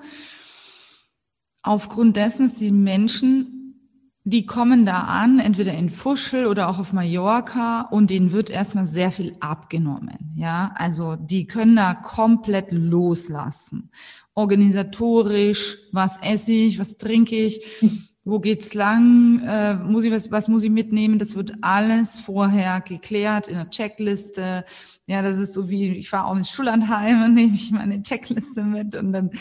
aufgrund 1.61 2.17
dessen, 2.17 2.49
dass 2.49 2.57
die 2.57 2.73
Menschen, 2.73 3.79
die 4.25 4.45
kommen 4.45 4.85
da 4.85 5.03
an, 5.03 5.39
entweder 5.39 5.73
in 5.73 5.89
Fuschel 5.89 6.47
oder 6.47 6.67
auch 6.67 6.79
auf 6.79 6.91
Mallorca 6.91 7.83
und 7.91 8.09
denen 8.09 8.33
wird 8.33 8.49
erstmal 8.49 8.85
sehr 8.85 9.11
viel 9.11 9.37
abgenommen. 9.39 10.33
Ja, 10.35 10.73
also 10.75 11.15
die 11.15 11.47
können 11.47 11.77
da 11.77 11.93
komplett 11.93 12.73
loslassen. 12.73 13.89
Organisatorisch, 14.33 15.77
was 15.93 16.17
esse 16.17 16.51
ich, 16.51 16.77
was 16.77 16.97
trinke 16.97 17.35
ich, 17.35 17.61
wo 18.25 18.39
geht's 18.39 18.73
lang, 18.73 19.41
äh, 19.45 19.75
muss 19.75 20.03
ich 20.03 20.11
was, 20.11 20.31
was 20.31 20.47
muss 20.47 20.63
ich 20.63 20.69
mitnehmen? 20.69 21.19
Das 21.19 21.35
wird 21.35 21.53
alles 21.61 22.19
vorher 22.19 22.81
geklärt 22.81 23.47
in 23.47 23.55
der 23.55 23.69
Checkliste. 23.69 24.63
Ja, 25.07 25.21
das 25.21 25.37
ist 25.37 25.53
so 25.53 25.69
wie, 25.69 25.91
ich 25.91 26.09
fahre 26.09 26.27
auch 26.27 26.35
ins 26.35 26.49
Schullandheim 26.49 27.23
und 27.23 27.33
nehme 27.33 27.55
ich 27.55 27.71
meine 27.71 28.01
Checkliste 28.01 28.63
mit 28.63 28.95
und 28.95 29.11
dann 29.11 29.31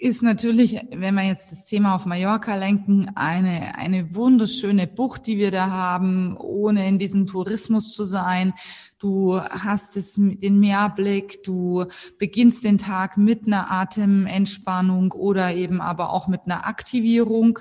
ist 0.00 0.22
natürlich, 0.22 0.80
wenn 0.92 1.14
wir 1.16 1.24
jetzt 1.24 1.50
das 1.50 1.64
Thema 1.64 1.96
auf 1.96 2.06
Mallorca 2.06 2.54
lenken, 2.54 3.10
eine, 3.16 3.76
eine 3.76 4.14
wunderschöne 4.14 4.86
Bucht, 4.86 5.26
die 5.26 5.38
wir 5.38 5.50
da 5.50 5.70
haben, 5.70 6.36
ohne 6.36 6.86
in 6.86 7.00
diesem 7.00 7.26
Tourismus 7.26 7.92
zu 7.92 8.04
sein. 8.04 8.52
Du 9.00 9.40
hast 9.40 9.96
es, 9.96 10.14
den 10.14 10.60
Meerblick, 10.60 11.42
du 11.42 11.84
beginnst 12.16 12.62
den 12.62 12.78
Tag 12.78 13.16
mit 13.16 13.48
einer 13.48 13.72
Atementspannung 13.72 15.10
oder 15.12 15.52
eben 15.54 15.80
aber 15.80 16.12
auch 16.12 16.28
mit 16.28 16.42
einer 16.46 16.66
Aktivierung. 16.66 17.58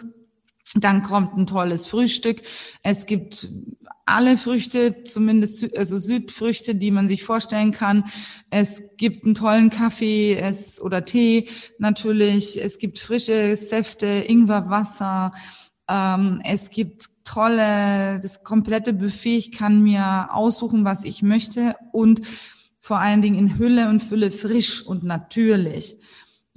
Dann 0.75 1.01
kommt 1.01 1.38
ein 1.38 1.47
tolles 1.47 1.88
Frühstück. 1.88 2.41
Es 2.84 3.06
gibt 3.06 3.49
alle 4.06 4.38
Früchte, 4.38 5.03
zumindest 5.03 5.77
also 5.77 5.97
Südfrüchte, 5.97 6.75
die 6.75 6.91
man 6.91 7.08
sich 7.08 7.23
vorstellen 7.23 7.71
kann. 7.71 8.06
Es 8.49 8.95
gibt 8.97 9.25
einen 9.25 9.36
tollen 9.36 9.69
Kaffee 9.69 10.36
es, 10.36 10.82
oder 10.82 11.03
Tee 11.03 11.49
natürlich. 11.77 12.62
Es 12.62 12.80
gibt 12.80 12.99
frische 12.99 13.56
Säfte, 13.56 14.06
Ingwerwasser. 14.06 15.34
Ähm, 15.89 16.41
es 16.43 16.69
gibt 16.69 17.10
tolle, 17.25 18.19
das 18.21 18.43
komplette 18.43 18.93
Buffet. 18.93 19.38
Ich 19.38 19.51
kann 19.51 19.84
mir 19.84 20.30
aussuchen, 20.32 20.86
was 20.86 21.03
ich 21.03 21.21
möchte 21.21 21.75
und 21.91 22.21
vor 22.80 22.99
allen 22.99 23.21
Dingen 23.21 23.38
in 23.38 23.58
Hülle 23.58 23.89
und 23.89 24.01
Fülle 24.01 24.32
frisch 24.32 24.82
und 24.82 25.03
natürlich. 25.03 25.97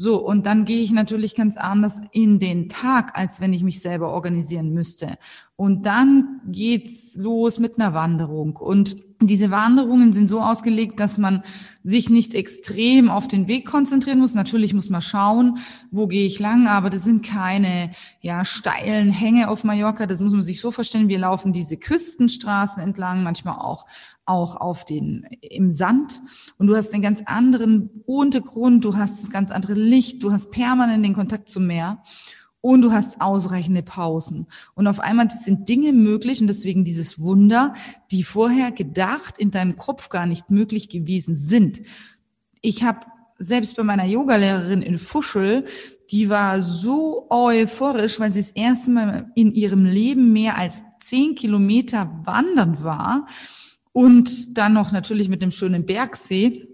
So, 0.02 0.16
und 0.16 0.46
dann 0.46 0.64
gehe 0.64 0.82
ich 0.82 0.92
natürlich 0.92 1.34
ganz 1.34 1.58
anders 1.58 2.00
in 2.10 2.38
den 2.38 2.70
Tag, 2.70 3.18
als 3.18 3.42
wenn 3.42 3.52
ich 3.52 3.62
mich 3.62 3.82
selber 3.82 4.14
organisieren 4.14 4.72
müsste. 4.72 5.18
Und 5.56 5.84
dann 5.84 6.40
geht's 6.46 7.16
los 7.16 7.58
mit 7.58 7.78
einer 7.78 7.92
Wanderung. 7.92 8.56
Und 8.56 8.96
diese 9.20 9.50
Wanderungen 9.50 10.14
sind 10.14 10.26
so 10.26 10.40
ausgelegt, 10.40 11.00
dass 11.00 11.18
man 11.18 11.42
sich 11.84 12.08
nicht 12.08 12.32
extrem 12.32 13.10
auf 13.10 13.28
den 13.28 13.46
Weg 13.46 13.66
konzentrieren 13.66 14.20
muss. 14.20 14.34
Natürlich 14.34 14.72
muss 14.72 14.88
man 14.88 15.02
schauen, 15.02 15.58
wo 15.90 16.06
gehe 16.06 16.24
ich 16.24 16.38
lang, 16.38 16.66
aber 16.66 16.88
das 16.88 17.04
sind 17.04 17.22
keine 17.22 17.90
ja, 18.22 18.46
steilen 18.46 19.10
Hänge 19.10 19.50
auf 19.50 19.64
Mallorca. 19.64 20.06
Das 20.06 20.22
muss 20.22 20.32
man 20.32 20.40
sich 20.40 20.62
so 20.62 20.70
vorstellen. 20.70 21.08
Wir 21.08 21.18
laufen 21.18 21.52
diese 21.52 21.76
Küstenstraßen 21.76 22.82
entlang, 22.82 23.22
manchmal 23.22 23.58
auch 23.58 23.84
auch 24.30 24.56
auf 24.56 24.84
den, 24.84 25.26
im 25.42 25.70
Sand 25.70 26.22
und 26.56 26.68
du 26.68 26.76
hast 26.76 26.94
einen 26.94 27.02
ganz 27.02 27.22
anderen 27.26 27.90
Untergrund, 28.06 28.84
du 28.84 28.96
hast 28.96 29.22
das 29.22 29.30
ganz 29.30 29.50
andere 29.50 29.74
Licht, 29.74 30.22
du 30.22 30.32
hast 30.32 30.50
permanent 30.50 31.04
den 31.04 31.14
Kontakt 31.14 31.48
zum 31.48 31.66
Meer 31.66 32.02
und 32.60 32.82
du 32.82 32.92
hast 32.92 33.20
ausreichende 33.20 33.82
Pausen. 33.82 34.46
Und 34.74 34.86
auf 34.86 35.00
einmal 35.00 35.28
sind 35.30 35.68
Dinge 35.68 35.92
möglich 35.92 36.40
und 36.40 36.46
deswegen 36.46 36.84
dieses 36.84 37.18
Wunder, 37.18 37.74
die 38.10 38.22
vorher 38.22 38.70
gedacht 38.70 39.38
in 39.38 39.50
deinem 39.50 39.76
Kopf 39.76 40.08
gar 40.08 40.26
nicht 40.26 40.50
möglich 40.50 40.88
gewesen 40.88 41.34
sind. 41.34 41.82
Ich 42.60 42.84
habe 42.84 43.00
selbst 43.38 43.76
bei 43.76 43.82
meiner 43.82 44.04
Yogalehrerin 44.04 44.82
in 44.82 44.98
Fuschel, 44.98 45.64
die 46.10 46.28
war 46.28 46.60
so 46.60 47.26
euphorisch, 47.30 48.20
weil 48.20 48.30
sie 48.30 48.40
das 48.40 48.50
erste 48.50 48.90
Mal 48.90 49.32
in 49.34 49.52
ihrem 49.54 49.86
Leben 49.86 50.32
mehr 50.32 50.58
als 50.58 50.82
zehn 51.00 51.34
Kilometer 51.34 52.20
wandern 52.24 52.82
war 52.82 53.26
und 53.92 54.56
dann 54.56 54.72
noch 54.72 54.92
natürlich 54.92 55.28
mit 55.28 55.42
dem 55.42 55.50
schönen 55.50 55.86
Bergsee. 55.86 56.66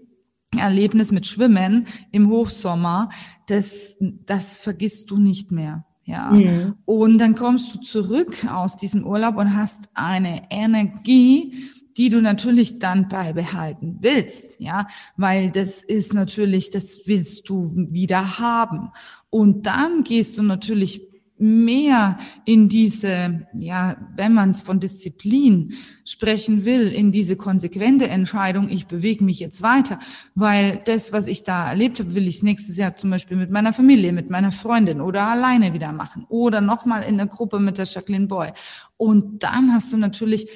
Erlebnis 0.55 1.11
mit 1.11 1.27
Schwimmen 1.27 1.87
im 2.11 2.29
Hochsommer, 2.29 3.09
das, 3.47 3.97
das 3.99 4.57
vergisst 4.57 5.11
du 5.11 5.17
nicht 5.17 5.51
mehr. 5.51 5.85
Ja. 6.05 6.31
Mhm. 6.31 6.75
Und 6.85 7.17
dann 7.17 7.35
kommst 7.35 7.75
du 7.75 7.81
zurück 7.81 8.47
aus 8.49 8.77
diesem 8.77 9.05
Urlaub 9.05 9.35
und 9.37 9.55
hast 9.55 9.89
eine 9.93 10.43
Energie, 10.49 11.69
die 11.97 12.09
du 12.09 12.21
natürlich 12.21 12.79
dann 12.79 13.09
beibehalten 13.09 13.97
willst, 14.01 14.59
ja, 14.61 14.87
weil 15.17 15.51
das 15.51 15.83
ist 15.83 16.13
natürlich, 16.13 16.69
das 16.69 17.01
willst 17.05 17.49
du 17.49 17.73
wieder 17.91 18.39
haben. 18.39 18.91
Und 19.29 19.65
dann 19.65 20.03
gehst 20.03 20.37
du 20.37 20.43
natürlich 20.43 21.01
mehr 21.39 22.17
in 22.45 22.69
diese, 22.69 23.47
ja, 23.53 23.95
wenn 24.15 24.33
man 24.33 24.51
es 24.51 24.61
von 24.61 24.79
Disziplin 24.79 25.73
sprechen 26.05 26.65
will, 26.65 26.87
in 26.87 27.11
diese 27.11 27.35
konsequente 27.35 28.07
Entscheidung, 28.09 28.69
ich 28.69 28.87
bewege 28.87 29.23
mich 29.23 29.39
jetzt 29.39 29.61
weiter, 29.61 29.99
weil 30.35 30.81
das, 30.85 31.13
was 31.13 31.27
ich 31.27 31.43
da 31.43 31.69
erlebt 31.69 31.99
habe, 31.99 32.15
will 32.15 32.27
ich 32.27 32.43
nächstes 32.43 32.77
Jahr 32.77 32.95
zum 32.95 33.09
Beispiel 33.09 33.37
mit 33.37 33.51
meiner 33.51 33.73
Familie, 33.73 34.13
mit 34.13 34.29
meiner 34.29 34.51
Freundin 34.51 35.01
oder 35.01 35.23
alleine 35.23 35.73
wieder 35.73 35.91
machen 35.91 36.25
oder 36.29 36.61
nochmal 36.61 37.03
in 37.03 37.17
der 37.17 37.27
Gruppe 37.27 37.59
mit 37.59 37.77
der 37.77 37.85
Jacqueline 37.85 38.27
Boy. 38.27 38.49
Und 38.97 39.43
dann 39.43 39.73
hast 39.73 39.93
du 39.93 39.97
natürlich 39.97 40.47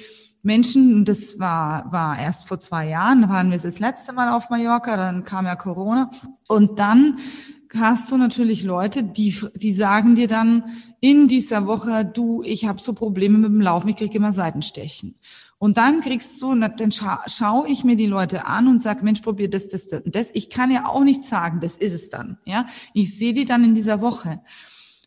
Menschen, 0.42 1.04
das 1.04 1.38
war, 1.38 1.92
war 1.92 2.18
erst 2.18 2.48
vor 2.48 2.58
zwei 2.58 2.88
Jahren, 2.88 3.28
waren 3.28 3.50
wir 3.50 3.58
das 3.58 3.78
letzte 3.78 4.12
Mal 4.12 4.28
auf 4.30 4.50
Mallorca, 4.50 4.96
dann 4.96 5.22
kam 5.22 5.46
ja 5.46 5.54
Corona 5.54 6.10
und 6.48 6.80
dann 6.80 7.16
hast 7.76 8.10
du 8.10 8.16
natürlich 8.16 8.62
Leute, 8.64 9.02
die, 9.02 9.34
die 9.56 9.72
sagen 9.72 10.14
dir 10.14 10.28
dann 10.28 10.64
in 11.00 11.28
dieser 11.28 11.66
Woche, 11.66 12.04
du, 12.04 12.42
ich 12.44 12.66
habe 12.66 12.80
so 12.80 12.92
Probleme 12.92 13.38
mit 13.38 13.50
dem 13.50 13.60
Laufen, 13.60 13.88
ich 13.88 13.96
kriege 13.96 14.16
immer 14.16 14.32
Seitenstechen. 14.32 15.16
Und 15.58 15.76
dann 15.76 16.00
kriegst 16.00 16.42
du, 16.42 16.54
dann 16.56 16.90
scha 16.90 17.20
schaue 17.28 17.68
ich 17.68 17.84
mir 17.84 17.94
die 17.94 18.06
Leute 18.06 18.46
an 18.46 18.66
und 18.66 18.80
sag, 18.80 19.02
Mensch, 19.02 19.20
probier 19.20 19.48
das, 19.48 19.68
das, 19.68 19.86
das 19.88 20.02
das. 20.06 20.30
Ich 20.34 20.50
kann 20.50 20.72
ja 20.72 20.86
auch 20.86 21.04
nicht 21.04 21.24
sagen, 21.24 21.60
das 21.60 21.76
ist 21.76 21.94
es 21.94 22.10
dann. 22.10 22.38
Ja, 22.44 22.66
ich 22.94 23.16
sehe 23.16 23.32
die 23.32 23.44
dann 23.44 23.62
in 23.62 23.74
dieser 23.74 24.00
Woche. 24.00 24.40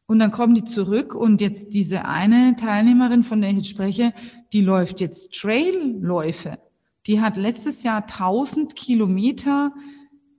Und 0.08 0.20
dann 0.20 0.32
kommen 0.32 0.56
die 0.56 0.64
zurück 0.64 1.16
und 1.16 1.42
jetzt 1.42 1.74
diese 1.74 2.06
eine 2.06 2.56
Teilnehmerin, 2.56 3.24
von 3.24 3.42
der 3.42 3.50
ich 3.50 3.58
jetzt 3.58 3.70
spreche, 3.70 4.14
die 4.54 4.62
läuft 4.62 5.02
jetzt 5.02 5.34
Trailläufe. 5.34 6.60
Die 7.08 7.22
hat 7.22 7.38
letztes 7.38 7.84
Jahr 7.84 8.04
1000 8.04 8.76
Kilometer 8.76 9.74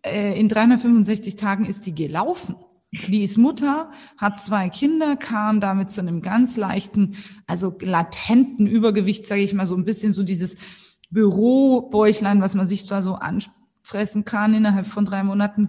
äh, 0.06 0.38
in 0.38 0.48
365 0.48 1.36
Tagen 1.36 1.66
ist 1.66 1.86
die 1.86 1.94
gelaufen. 1.94 2.56
Die 2.92 3.24
ist 3.24 3.36
Mutter, 3.36 3.90
hat 4.16 4.40
zwei 4.40 4.68
Kinder, 4.68 5.16
kam 5.16 5.60
damit 5.60 5.90
zu 5.90 6.00
einem 6.00 6.22
ganz 6.22 6.56
leichten, 6.56 7.16
also 7.46 7.76
latenten 7.80 8.66
Übergewicht, 8.66 9.26
sage 9.26 9.42
ich 9.42 9.52
mal, 9.54 9.66
so 9.66 9.76
ein 9.76 9.84
bisschen 9.84 10.12
so 10.12 10.22
dieses 10.22 10.56
Bürobäuchlein, 11.10 12.40
was 12.40 12.54
man 12.54 12.66
sich 12.66 12.86
da 12.86 13.02
so 13.02 13.14
anfressen 13.14 14.24
kann 14.24 14.54
innerhalb 14.54 14.86
von 14.86 15.04
drei 15.04 15.22
Monaten 15.24 15.66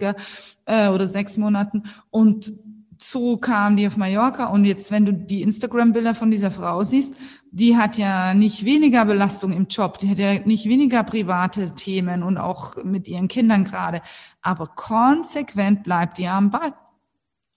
äh, 0.65 0.89
oder 0.89 1.07
sechs 1.07 1.37
Monaten. 1.37 1.83
Und 2.09 2.53
so 2.99 3.37
kam 3.37 3.77
die 3.77 3.87
auf 3.87 3.97
Mallorca 3.97 4.47
und 4.47 4.65
jetzt, 4.65 4.91
wenn 4.91 5.05
du 5.05 5.13
die 5.13 5.41
Instagram-Bilder 5.41 6.15
von 6.15 6.31
dieser 6.31 6.51
Frau 6.51 6.83
siehst, 6.83 7.13
die 7.51 7.75
hat 7.77 7.97
ja 7.97 8.33
nicht 8.33 8.65
weniger 8.65 9.05
Belastung 9.05 9.51
im 9.51 9.67
Job, 9.67 9.99
die 9.99 10.09
hat 10.09 10.19
ja 10.19 10.39
nicht 10.45 10.67
weniger 10.67 11.03
private 11.03 11.73
Themen 11.75 12.23
und 12.23 12.37
auch 12.37 12.83
mit 12.83 13.07
ihren 13.07 13.27
Kindern 13.27 13.63
gerade, 13.63 14.01
aber 14.41 14.67
konsequent 14.67 15.83
bleibt 15.83 16.17
die 16.17 16.27
am 16.27 16.51
Ball. 16.51 16.73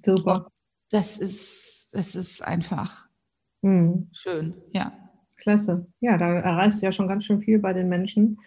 Super. 0.03 0.50
Das 0.90 1.18
ist, 1.18 1.90
das 1.92 2.14
ist 2.14 2.42
einfach 2.42 3.09
hm. 3.62 4.09
schön, 4.12 4.55
ja. 4.72 4.92
Klasse. 5.37 5.87
Ja, 6.00 6.18
da 6.18 6.35
erreichst 6.35 6.81
du 6.83 6.87
ja 6.87 6.92
schon 6.92 7.09
ganz 7.09 7.24
schön 7.24 7.40
viel 7.40 7.59
bei 7.59 7.72
den 7.72 7.88
Menschen. 7.88 8.38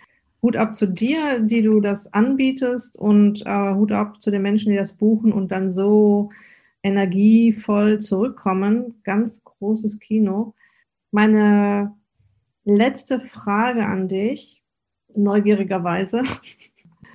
Hut 0.42 0.58
ab 0.58 0.76
zu 0.76 0.88
dir, 0.88 1.40
die 1.40 1.62
du 1.62 1.80
das 1.80 2.14
anbietest 2.14 2.98
und 2.98 3.46
äh, 3.46 3.74
Hut 3.74 3.92
ab 3.92 4.22
zu 4.22 4.30
den 4.30 4.42
Menschen, 4.42 4.72
die 4.72 4.78
das 4.78 4.94
buchen 4.94 5.32
und 5.32 5.52
dann 5.52 5.72
so 5.72 6.30
energievoll 6.84 8.00
zurückkommen. 8.00 8.96
Ganz 9.04 9.44
großes 9.44 10.00
Kino. 10.00 10.54
Meine 11.14 11.96
letzte 12.66 13.20
Frage 13.20 13.86
an 13.86 14.08
dich, 14.08 14.64
neugierigerweise. 15.16 16.24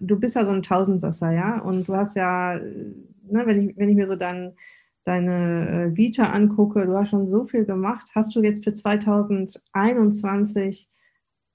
Du 0.01 0.21
bist 0.21 0.37
ja 0.37 0.45
so 0.45 0.53
ein 0.53 0.63
Tausendsasser, 0.63 1.33
ja? 1.33 1.59
Und 1.59 1.89
du 1.89 1.97
hast 1.97 2.15
ja, 2.15 2.55
ne, 2.55 3.43
wenn, 3.45 3.71
ich, 3.71 3.77
wenn 3.77 3.89
ich 3.89 3.97
mir 3.97 4.07
so 4.07 4.15
dein, 4.15 4.55
deine 5.03 5.91
äh, 5.91 5.97
Vita 5.97 6.31
angucke, 6.31 6.87
du 6.87 6.95
hast 6.95 7.09
schon 7.09 7.27
so 7.27 7.45
viel 7.45 7.65
gemacht. 7.65 8.11
Hast 8.15 8.37
du 8.37 8.41
jetzt 8.41 8.63
für 8.63 8.73
2021 8.73 10.89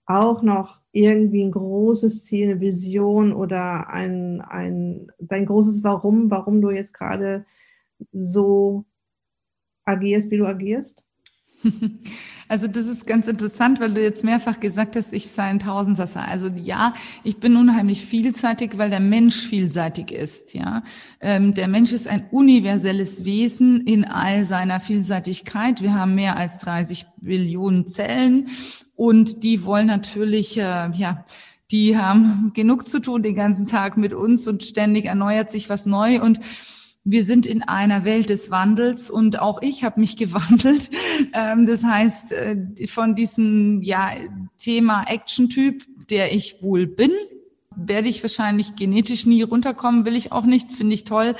auch 0.05 0.43
noch 0.43 0.81
irgendwie 0.91 1.45
ein 1.45 1.51
großes 1.51 2.25
Ziel, 2.25 2.49
eine 2.49 2.59
Vision 2.59 3.31
oder 3.31 3.87
ein, 3.87 4.41
ein, 4.41 5.07
dein 5.17 5.45
großes 5.45 5.85
Warum, 5.85 6.29
warum 6.29 6.59
du 6.59 6.71
jetzt 6.71 6.93
gerade 6.93 7.45
so 8.11 8.83
agierst, 9.85 10.29
wie 10.29 10.39
du 10.39 10.45
agierst? 10.45 11.07
Also 12.49 12.67
das 12.67 12.85
ist 12.85 13.07
ganz 13.07 13.27
interessant, 13.27 13.79
weil 13.79 13.93
du 13.93 14.01
jetzt 14.01 14.23
mehrfach 14.23 14.59
gesagt 14.59 14.95
hast, 14.95 15.13
ich 15.13 15.31
sei 15.31 15.43
ein 15.43 15.59
Tausendsasser. 15.59 16.27
Also 16.27 16.49
ja, 16.49 16.93
ich 17.23 17.39
bin 17.39 17.55
unheimlich 17.55 18.05
vielseitig, 18.05 18.77
weil 18.77 18.89
der 18.89 18.99
Mensch 18.99 19.37
vielseitig 19.47 20.11
ist. 20.11 20.53
Ja, 20.53 20.83
ähm, 21.19 21.53
der 21.55 21.67
Mensch 21.67 21.93
ist 21.93 22.07
ein 22.07 22.27
universelles 22.29 23.25
Wesen 23.25 23.81
in 23.81 24.05
all 24.05 24.45
seiner 24.45 24.79
Vielseitigkeit. 24.79 25.81
Wir 25.81 25.95
haben 25.95 26.13
mehr 26.15 26.37
als 26.37 26.59
30 26.59 27.07
Billionen 27.21 27.87
Zellen 27.87 28.49
und 28.95 29.41
die 29.41 29.63
wollen 29.63 29.87
natürlich 29.87 30.57
äh, 30.57 30.91
ja 30.91 31.25
die 31.71 31.97
haben 31.97 32.51
genug 32.53 32.87
zu 32.87 32.99
tun 32.99 33.23
den 33.23 33.33
ganzen 33.33 33.65
Tag 33.65 33.97
mit 33.97 34.13
uns 34.13 34.47
und 34.47 34.63
ständig 34.63 35.05
erneuert 35.05 35.49
sich 35.49 35.69
was 35.69 35.87
neu 35.87 36.21
und 36.21 36.39
wir 37.05 37.25
sind 37.25 37.45
in 37.45 37.63
einer 37.63 38.05
Welt 38.05 38.29
des 38.29 38.49
Wandels 38.49 39.09
und 39.09 39.39
auch 39.39 39.61
ich 39.61 39.83
habe 39.83 39.99
mich 39.99 40.17
gewandelt. 40.17 40.89
Ähm, 41.33 41.65
das 41.65 41.83
heißt, 41.83 42.31
äh, 42.31 42.87
von 42.87 43.15
diesem 43.15 43.81
ja, 43.81 44.11
Thema 44.57 45.03
Action-Typ, 45.07 45.83
der 46.09 46.33
ich 46.33 46.61
wohl 46.61 46.87
bin, 46.87 47.11
werde 47.75 48.07
ich 48.07 48.21
wahrscheinlich 48.21 48.75
genetisch 48.75 49.25
nie 49.25 49.41
runterkommen, 49.41 50.05
will 50.05 50.15
ich 50.15 50.31
auch 50.31 50.45
nicht, 50.45 50.71
finde 50.71 50.93
ich 50.93 51.05
toll. 51.05 51.35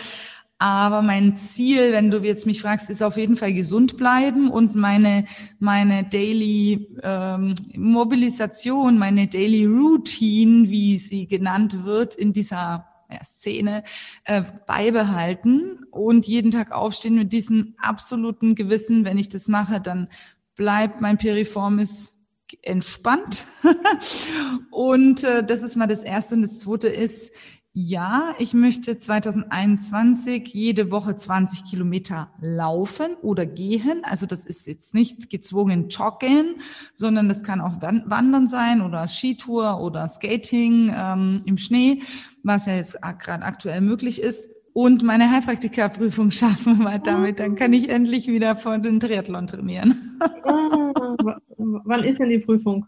Aber 0.60 1.02
mein 1.02 1.36
Ziel, 1.36 1.92
wenn 1.92 2.10
du 2.10 2.20
jetzt 2.20 2.46
mich 2.46 2.62
fragst, 2.62 2.90
ist 2.90 3.04
auf 3.04 3.18
jeden 3.18 3.36
Fall 3.36 3.54
gesund 3.54 3.98
bleiben 3.98 4.50
und 4.50 4.76
meine, 4.76 5.26
meine 5.60 6.06
Daily 6.06 6.88
ähm, 7.04 7.54
Mobilisation, 7.76 8.98
meine 8.98 9.28
Daily 9.28 9.66
Routine, 9.66 10.70
wie 10.70 10.98
sie 10.98 11.28
genannt 11.28 11.84
wird, 11.84 12.16
in 12.16 12.32
dieser 12.32 12.93
ja, 13.14 13.24
Szene 13.24 13.84
äh, 14.26 14.44
beibehalten 14.66 15.86
und 15.92 16.26
jeden 16.26 16.52
Tag 16.52 16.72
aufstehen 16.72 17.16
mit 17.16 17.34
diesem 17.34 17.76
absoluten 17.78 18.56
Gewissen, 18.56 19.06
wenn 19.06 19.18
ich 19.18 19.30
das 19.30 19.48
mache, 19.48 19.80
dann 19.80 20.08
bleibt 20.56 21.02
mein 21.02 21.18
Piriformis 21.18 22.20
entspannt. 22.62 23.48
und 24.72 25.24
äh, 25.24 25.44
das 25.44 25.62
ist 25.62 25.76
mal 25.76 25.88
das 25.88 26.04
Erste. 26.04 26.36
Und 26.36 26.42
das 26.44 26.60
Zweite 26.60 26.88
ist, 26.88 27.34
ja, 27.76 28.36
ich 28.38 28.54
möchte 28.54 29.00
2021 29.00 30.54
jede 30.54 30.92
Woche 30.92 31.18
20 31.18 31.66
Kilometer 31.66 32.32
laufen 32.40 33.16
oder 33.24 33.48
gehen. 33.48 34.04
Also 34.04 34.28
das 34.28 34.46
ist 34.46 34.68
jetzt 34.68 34.94
nicht 34.94 35.32
gezwungen 35.32 35.90
joggen, 35.90 36.62
sondern 36.94 37.28
das 37.30 37.42
kann 37.42 37.62
auch 37.62 37.82
Wandern 37.82 38.48
sein 38.48 38.82
oder 38.82 39.08
Skitour 39.08 39.82
oder 39.82 40.08
Skating 40.08 40.94
ähm, 40.96 41.42
im 41.46 41.58
Schnee, 41.58 42.04
was 42.44 42.66
ja 42.66 42.76
jetzt 42.76 42.98
gerade 43.20 43.44
aktuell 43.44 43.82
möglich 43.82 44.22
ist. 44.22 44.50
Und 44.74 45.04
meine 45.04 45.30
Heilpraktikerprüfung 45.32 46.32
schaffen, 46.32 46.84
weil 46.84 47.00
damit 47.00 47.40
dann 47.40 47.56
kann 47.56 47.74
ich 47.74 47.90
endlich 47.90 48.28
wieder 48.28 48.56
vor 48.56 48.78
den 48.80 49.00
Triathlon 49.00 49.48
trainieren. 49.48 49.96
Ah, 50.20 51.38
wann 51.58 52.04
ist 52.04 52.20
denn 52.20 52.30
die 52.30 52.40
Prüfung? 52.40 52.86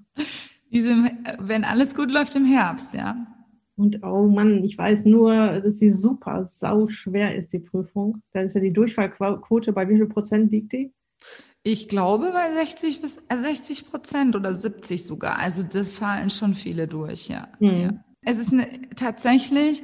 Diese, 0.72 0.96
wenn 1.40 1.64
alles 1.64 1.96
gut 1.96 2.12
läuft 2.12 2.36
im 2.36 2.46
Herbst, 2.46 2.94
ja. 2.94 3.16
Und 3.78 4.04
oh 4.04 4.28
Mann, 4.28 4.64
ich 4.64 4.78
weiß 4.78 5.06
nur, 5.06 5.60
dass 5.60 5.80
sie 5.80 5.92
super 5.92 6.48
sau 6.50 6.88
schwer 6.88 7.36
ist, 7.36 7.52
die 7.54 7.60
Prüfung. 7.60 8.22
Da 8.32 8.42
ist 8.42 8.56
ja 8.56 8.62
die 8.62 8.74
Durchfallquote, 8.74 9.74
bei 9.74 9.88
wie 9.90 9.96
viel 9.96 10.08
Prozent 10.08 10.52
liegt 10.52 10.74
die? 10.74 10.94
Ich 11.62 11.88
glaube 11.88 12.32
bei 12.32 12.54
60 12.58 13.02
bis 13.02 13.26
60 13.30 13.82
äh, 13.82 13.90
Prozent 13.90 14.36
oder 14.36 14.54
70 14.54 15.04
sogar. 15.04 15.40
Also 15.40 15.64
das 15.64 15.90
fallen 15.90 16.30
schon 16.30 16.54
viele 16.54 16.88
durch, 16.88 17.28
ja. 17.28 17.48
Mhm. 17.60 17.78
ja. 17.78 18.05
Es 18.26 18.38
ist 18.38 18.52
eine, 18.52 18.68
tatsächlich, 18.96 19.84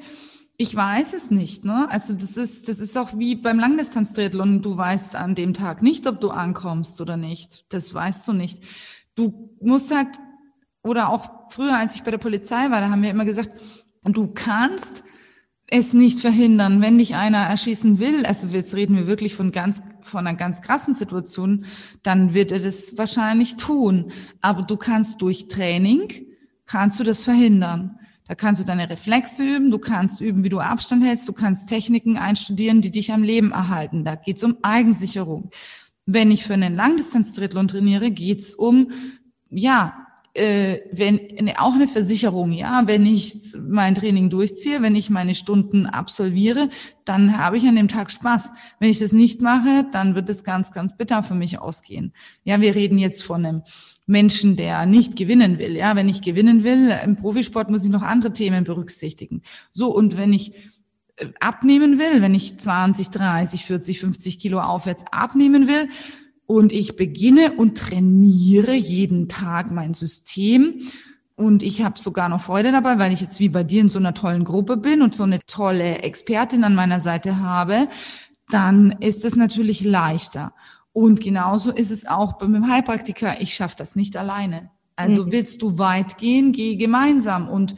ich 0.57 0.75
weiß 0.75 1.13
es 1.13 1.31
nicht, 1.31 1.65
ne? 1.65 1.87
Also 1.89 2.13
das 2.13 2.37
ist, 2.37 2.67
das 2.67 2.79
ist 2.79 2.97
auch 2.97 3.17
wie 3.17 3.35
beim 3.35 3.59
Langdistanz-Triathlon. 3.59 4.61
Du 4.61 4.77
weißt 4.77 5.15
an 5.15 5.35
dem 5.35 5.53
Tag 5.53 5.81
nicht, 5.81 6.07
ob 6.07 6.19
du 6.19 6.29
ankommst 6.29 6.99
oder 7.01 7.17
nicht. 7.17 7.65
Das 7.69 7.93
weißt 7.93 8.27
du 8.27 8.33
nicht. 8.33 8.63
Du 9.15 9.55
musst 9.61 9.95
halt, 9.95 10.19
oder 10.83 11.09
auch 11.09 11.49
früher, 11.49 11.77
als 11.77 11.95
ich 11.95 12.03
bei 12.03 12.11
der 12.11 12.17
Polizei 12.17 12.69
war, 12.69 12.81
da 12.81 12.89
haben 12.89 13.01
wir 13.03 13.09
immer 13.09 13.25
gesagt, 13.25 13.51
du 14.03 14.27
kannst 14.27 15.03
es 15.73 15.93
nicht 15.93 16.19
verhindern, 16.19 16.81
wenn 16.81 16.97
dich 16.97 17.15
einer 17.15 17.45
erschießen 17.45 17.97
will, 17.97 18.25
also 18.25 18.47
jetzt 18.47 18.75
reden 18.75 18.97
wir 18.97 19.07
wirklich 19.07 19.35
von 19.35 19.53
ganz, 19.53 19.81
von 20.01 20.27
einer 20.27 20.35
ganz 20.35 20.61
krassen 20.61 20.93
Situation, 20.93 21.65
dann 22.03 22.33
wird 22.33 22.51
er 22.51 22.59
das 22.59 22.97
wahrscheinlich 22.97 23.55
tun. 23.55 24.11
Aber 24.41 24.63
du 24.63 24.75
kannst 24.75 25.21
durch 25.21 25.47
Training, 25.47 26.09
kannst 26.65 26.99
du 26.99 27.05
das 27.05 27.23
verhindern. 27.23 27.97
Da 28.31 28.35
kannst 28.35 28.61
du 28.61 28.65
deine 28.65 28.89
Reflexe 28.89 29.43
üben, 29.43 29.71
du 29.71 29.77
kannst 29.77 30.21
üben, 30.21 30.45
wie 30.45 30.47
du 30.47 30.61
Abstand 30.61 31.03
hältst, 31.03 31.27
du 31.27 31.33
kannst 31.33 31.67
Techniken 31.67 32.15
einstudieren, 32.15 32.79
die 32.79 32.89
dich 32.89 33.11
am 33.11 33.23
Leben 33.23 33.51
erhalten. 33.51 34.05
Da 34.05 34.15
geht's 34.15 34.41
um 34.45 34.55
Eigensicherung. 34.61 35.49
Wenn 36.05 36.31
ich 36.31 36.45
für 36.45 36.53
einen 36.53 36.73
Langdistanz-Triathlon 36.73 37.67
trainiere, 37.67 38.09
geht's 38.09 38.55
um, 38.55 38.91
ja, 39.49 40.07
äh, 40.33 40.79
wenn 40.93 41.19
auch 41.57 41.73
eine 41.73 41.89
Versicherung, 41.89 42.53
ja, 42.53 42.83
wenn 42.85 43.05
ich 43.05 43.53
mein 43.59 43.95
Training 43.95 44.29
durchziehe, 44.29 44.81
wenn 44.81 44.95
ich 44.95 45.09
meine 45.09 45.35
Stunden 45.35 45.85
absolviere, 45.85 46.69
dann 47.03 47.37
habe 47.37 47.57
ich 47.57 47.67
an 47.67 47.75
dem 47.75 47.89
Tag 47.89 48.11
Spaß. 48.11 48.53
Wenn 48.79 48.91
ich 48.91 48.99
das 48.99 49.11
nicht 49.11 49.41
mache, 49.41 49.85
dann 49.91 50.15
wird 50.15 50.29
es 50.29 50.45
ganz, 50.45 50.71
ganz 50.71 50.95
bitter 50.95 51.21
für 51.21 51.35
mich 51.35 51.59
ausgehen. 51.59 52.13
Ja, 52.45 52.61
wir 52.61 52.75
reden 52.75 52.97
jetzt 52.97 53.23
von 53.23 53.45
einem 53.45 53.63
Menschen, 54.11 54.55
der 54.55 54.85
nicht 54.85 55.15
gewinnen 55.15 55.57
will. 55.57 55.75
Ja, 55.75 55.95
wenn 55.95 56.09
ich 56.09 56.21
gewinnen 56.21 56.63
will, 56.63 56.93
im 57.03 57.15
Profisport 57.15 57.69
muss 57.69 57.83
ich 57.83 57.89
noch 57.89 58.03
andere 58.03 58.33
Themen 58.33 58.63
berücksichtigen. 58.63 59.41
So, 59.71 59.93
und 59.95 60.17
wenn 60.17 60.33
ich 60.33 60.53
äh, 61.15 61.27
abnehmen 61.39 61.97
will, 61.97 62.21
wenn 62.21 62.35
ich 62.35 62.57
20, 62.57 63.09
30, 63.09 63.65
40, 63.65 63.99
50 63.99 64.39
Kilo 64.39 64.59
aufwärts 64.59 65.05
abnehmen 65.11 65.67
will, 65.67 65.87
und 66.51 66.73
ich 66.73 66.97
beginne 66.97 67.53
und 67.53 67.77
trainiere 67.77 68.73
jeden 68.73 69.29
Tag 69.29 69.71
mein 69.71 69.93
System. 69.93 70.81
Und 71.35 71.63
ich 71.63 71.81
habe 71.81 71.97
sogar 71.97 72.27
noch 72.27 72.41
Freude 72.41 72.73
dabei, 72.73 72.99
weil 72.99 73.13
ich 73.13 73.21
jetzt 73.21 73.39
wie 73.39 73.47
bei 73.47 73.63
dir 73.63 73.79
in 73.79 73.87
so 73.87 73.99
einer 73.99 74.13
tollen 74.13 74.43
Gruppe 74.43 74.75
bin 74.75 75.01
und 75.01 75.15
so 75.15 75.23
eine 75.23 75.39
tolle 75.45 75.99
Expertin 75.99 76.65
an 76.65 76.75
meiner 76.75 76.99
Seite 76.99 77.39
habe. 77.39 77.87
Dann 78.49 78.91
ist 78.99 79.23
es 79.23 79.37
natürlich 79.37 79.85
leichter. 79.85 80.53
Und 80.93 81.21
genauso 81.21 81.71
ist 81.71 81.91
es 81.91 82.05
auch 82.05 82.33
beim 82.33 82.69
Heilpraktiker. 82.69 83.39
Ich 83.39 83.53
schaffe 83.53 83.75
das 83.77 83.95
nicht 83.95 84.17
alleine. 84.17 84.69
Also 84.95 85.25
mhm. 85.25 85.31
willst 85.31 85.61
du 85.61 85.77
weit 85.77 86.17
gehen, 86.17 86.51
geh 86.51 86.75
gemeinsam. 86.75 87.49
Und 87.49 87.75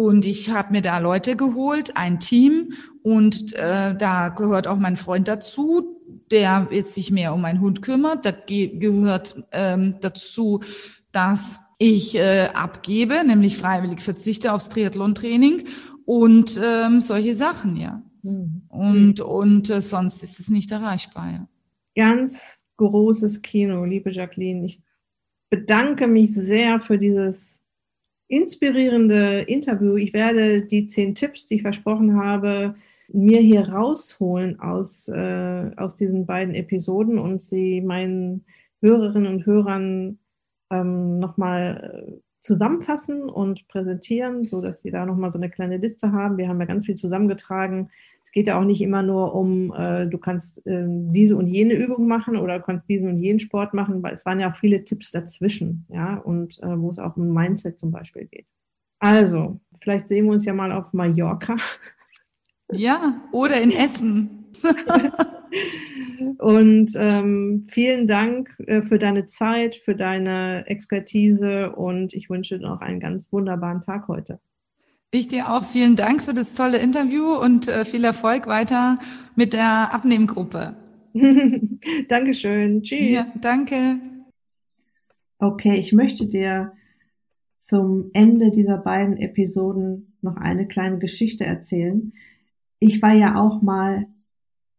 und 0.00 0.24
ich 0.24 0.48
habe 0.48 0.72
mir 0.72 0.80
da 0.80 0.96
Leute 0.96 1.36
geholt, 1.36 1.98
ein 1.98 2.20
Team. 2.20 2.72
Und 3.02 3.52
äh, 3.52 3.94
da 3.94 4.30
gehört 4.30 4.66
auch 4.66 4.78
mein 4.78 4.96
Freund 4.96 5.28
dazu, 5.28 6.00
der 6.30 6.68
jetzt 6.70 6.94
sich 6.94 7.10
mehr 7.10 7.34
um 7.34 7.42
meinen 7.42 7.60
Hund 7.60 7.82
kümmert. 7.82 8.24
Da 8.24 8.30
ge 8.30 8.78
gehört 8.78 9.44
ähm, 9.52 9.96
dazu, 10.00 10.60
dass 11.12 11.60
ich 11.78 12.14
äh, 12.16 12.48
abgebe, 12.54 13.22
nämlich 13.26 13.58
freiwillig 13.58 14.00
verzichte 14.00 14.54
aufs 14.54 14.70
Triathlon-Training 14.70 15.64
und 16.06 16.58
ähm, 16.62 17.02
solche 17.02 17.34
Sachen, 17.34 17.76
ja. 17.76 18.02
Mhm. 18.22 18.62
Und, 18.68 19.20
und 19.20 19.68
äh, 19.68 19.82
sonst 19.82 20.22
ist 20.22 20.40
es 20.40 20.48
nicht 20.48 20.70
erreichbar, 20.72 21.30
ja. 21.30 21.46
Ganz 21.96 22.64
großes 22.76 23.42
Kino, 23.42 23.84
liebe 23.84 24.10
Jacqueline. 24.10 24.64
Ich 24.64 24.82
bedanke 25.50 26.06
mich 26.06 26.32
sehr 26.32 26.80
für 26.80 26.98
dieses 26.98 27.60
inspirierende 28.28 29.40
Interview. 29.40 29.96
Ich 29.96 30.12
werde 30.12 30.62
die 30.62 30.86
zehn 30.86 31.14
Tipps, 31.14 31.46
die 31.46 31.56
ich 31.56 31.62
versprochen 31.62 32.16
habe, 32.16 32.76
mir 33.08 33.40
hier 33.40 33.68
rausholen 33.68 34.60
aus, 34.60 35.08
äh, 35.08 35.70
aus 35.76 35.96
diesen 35.96 36.26
beiden 36.26 36.54
Episoden 36.54 37.18
und 37.18 37.42
sie 37.42 37.80
meinen 37.80 38.44
Hörerinnen 38.80 39.34
und 39.34 39.46
Hörern 39.46 40.18
ähm, 40.70 41.18
nochmal 41.18 42.06
äh, 42.06 42.20
zusammenfassen 42.40 43.28
und 43.28 43.66
präsentieren, 43.68 44.44
so 44.44 44.60
dass 44.60 44.80
sie 44.80 44.92
da 44.92 45.04
nochmal 45.04 45.32
so 45.32 45.38
eine 45.38 45.50
kleine 45.50 45.76
Liste 45.76 46.12
haben. 46.12 46.38
Wir 46.38 46.48
haben 46.48 46.60
ja 46.60 46.66
ganz 46.66 46.86
viel 46.86 46.94
zusammengetragen. 46.94 47.90
Es 48.30 48.34
geht 48.34 48.46
ja 48.46 48.60
auch 48.60 48.64
nicht 48.64 48.80
immer 48.80 49.02
nur 49.02 49.34
um, 49.34 49.72
äh, 49.72 50.06
du 50.06 50.16
kannst 50.16 50.64
äh, 50.64 50.84
diese 50.86 51.36
und 51.36 51.48
jene 51.48 51.74
Übung 51.74 52.06
machen 52.06 52.36
oder 52.36 52.60
du 52.60 52.64
kannst 52.64 52.88
diesen 52.88 53.10
und 53.10 53.18
jenen 53.18 53.40
Sport 53.40 53.74
machen, 53.74 54.04
weil 54.04 54.14
es 54.14 54.24
waren 54.24 54.38
ja 54.38 54.52
auch 54.52 54.56
viele 54.56 54.84
Tipps 54.84 55.10
dazwischen, 55.10 55.84
ja, 55.88 56.14
und 56.18 56.62
äh, 56.62 56.80
wo 56.80 56.92
es 56.92 57.00
auch 57.00 57.16
um 57.16 57.34
Mindset 57.34 57.80
zum 57.80 57.90
Beispiel 57.90 58.26
geht. 58.26 58.46
Also, 59.00 59.58
vielleicht 59.82 60.06
sehen 60.06 60.26
wir 60.26 60.30
uns 60.30 60.44
ja 60.44 60.52
mal 60.52 60.70
auf 60.70 60.92
Mallorca. 60.92 61.56
Ja, 62.70 63.20
oder 63.32 63.60
in 63.60 63.72
Essen. 63.72 64.44
und 66.38 66.92
ähm, 66.94 67.64
vielen 67.66 68.06
Dank 68.06 68.54
äh, 68.64 68.80
für 68.80 69.00
deine 69.00 69.26
Zeit, 69.26 69.74
für 69.74 69.96
deine 69.96 70.68
Expertise 70.68 71.72
und 71.72 72.14
ich 72.14 72.30
wünsche 72.30 72.60
dir 72.60 72.68
noch 72.68 72.80
einen 72.80 73.00
ganz 73.00 73.32
wunderbaren 73.32 73.80
Tag 73.80 74.06
heute. 74.06 74.38
Ich 75.12 75.26
dir 75.26 75.52
auch 75.52 75.64
vielen 75.64 75.96
Dank 75.96 76.22
für 76.22 76.34
das 76.34 76.54
tolle 76.54 76.78
Interview 76.78 77.34
und 77.34 77.66
äh, 77.66 77.84
viel 77.84 78.04
Erfolg 78.04 78.46
weiter 78.46 78.98
mit 79.34 79.52
der 79.52 79.92
Abnehmgruppe. 79.92 80.76
Dankeschön. 82.08 82.82
Tschüss. 82.82 83.10
Ja, 83.10 83.26
danke. 83.40 84.00
Okay, 85.38 85.76
ich 85.76 85.92
möchte 85.92 86.26
dir 86.26 86.72
zum 87.58 88.10
Ende 88.12 88.50
dieser 88.50 88.78
beiden 88.78 89.16
Episoden 89.16 90.16
noch 90.22 90.36
eine 90.36 90.68
kleine 90.68 90.98
Geschichte 90.98 91.44
erzählen, 91.44 92.12
ich 92.78 93.02
war 93.02 93.12
ja 93.12 93.36
auch 93.36 93.62
mal 93.62 94.06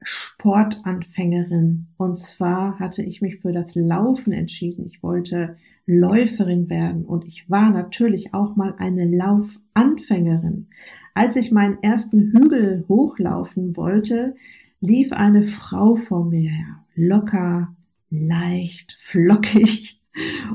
Sportanfängerin. 0.01 1.87
Und 1.97 2.17
zwar 2.17 2.79
hatte 2.79 3.03
ich 3.03 3.21
mich 3.21 3.37
für 3.37 3.53
das 3.53 3.75
Laufen 3.75 4.33
entschieden. 4.33 4.85
Ich 4.85 5.03
wollte 5.03 5.57
Läuferin 5.85 6.69
werden 6.69 7.05
und 7.05 7.25
ich 7.25 7.49
war 7.49 7.69
natürlich 7.69 8.33
auch 8.33 8.55
mal 8.55 8.75
eine 8.77 9.05
Laufanfängerin. 9.05 10.67
Als 11.13 11.35
ich 11.35 11.51
meinen 11.51 11.81
ersten 11.81 12.31
Hügel 12.31 12.85
hochlaufen 12.87 13.75
wollte, 13.75 14.35
lief 14.79 15.11
eine 15.11 15.43
Frau 15.43 15.95
vor 15.95 16.25
mir 16.25 16.49
her. 16.49 16.85
Locker, 16.95 17.75
leicht, 18.09 18.95
flockig. 18.97 20.01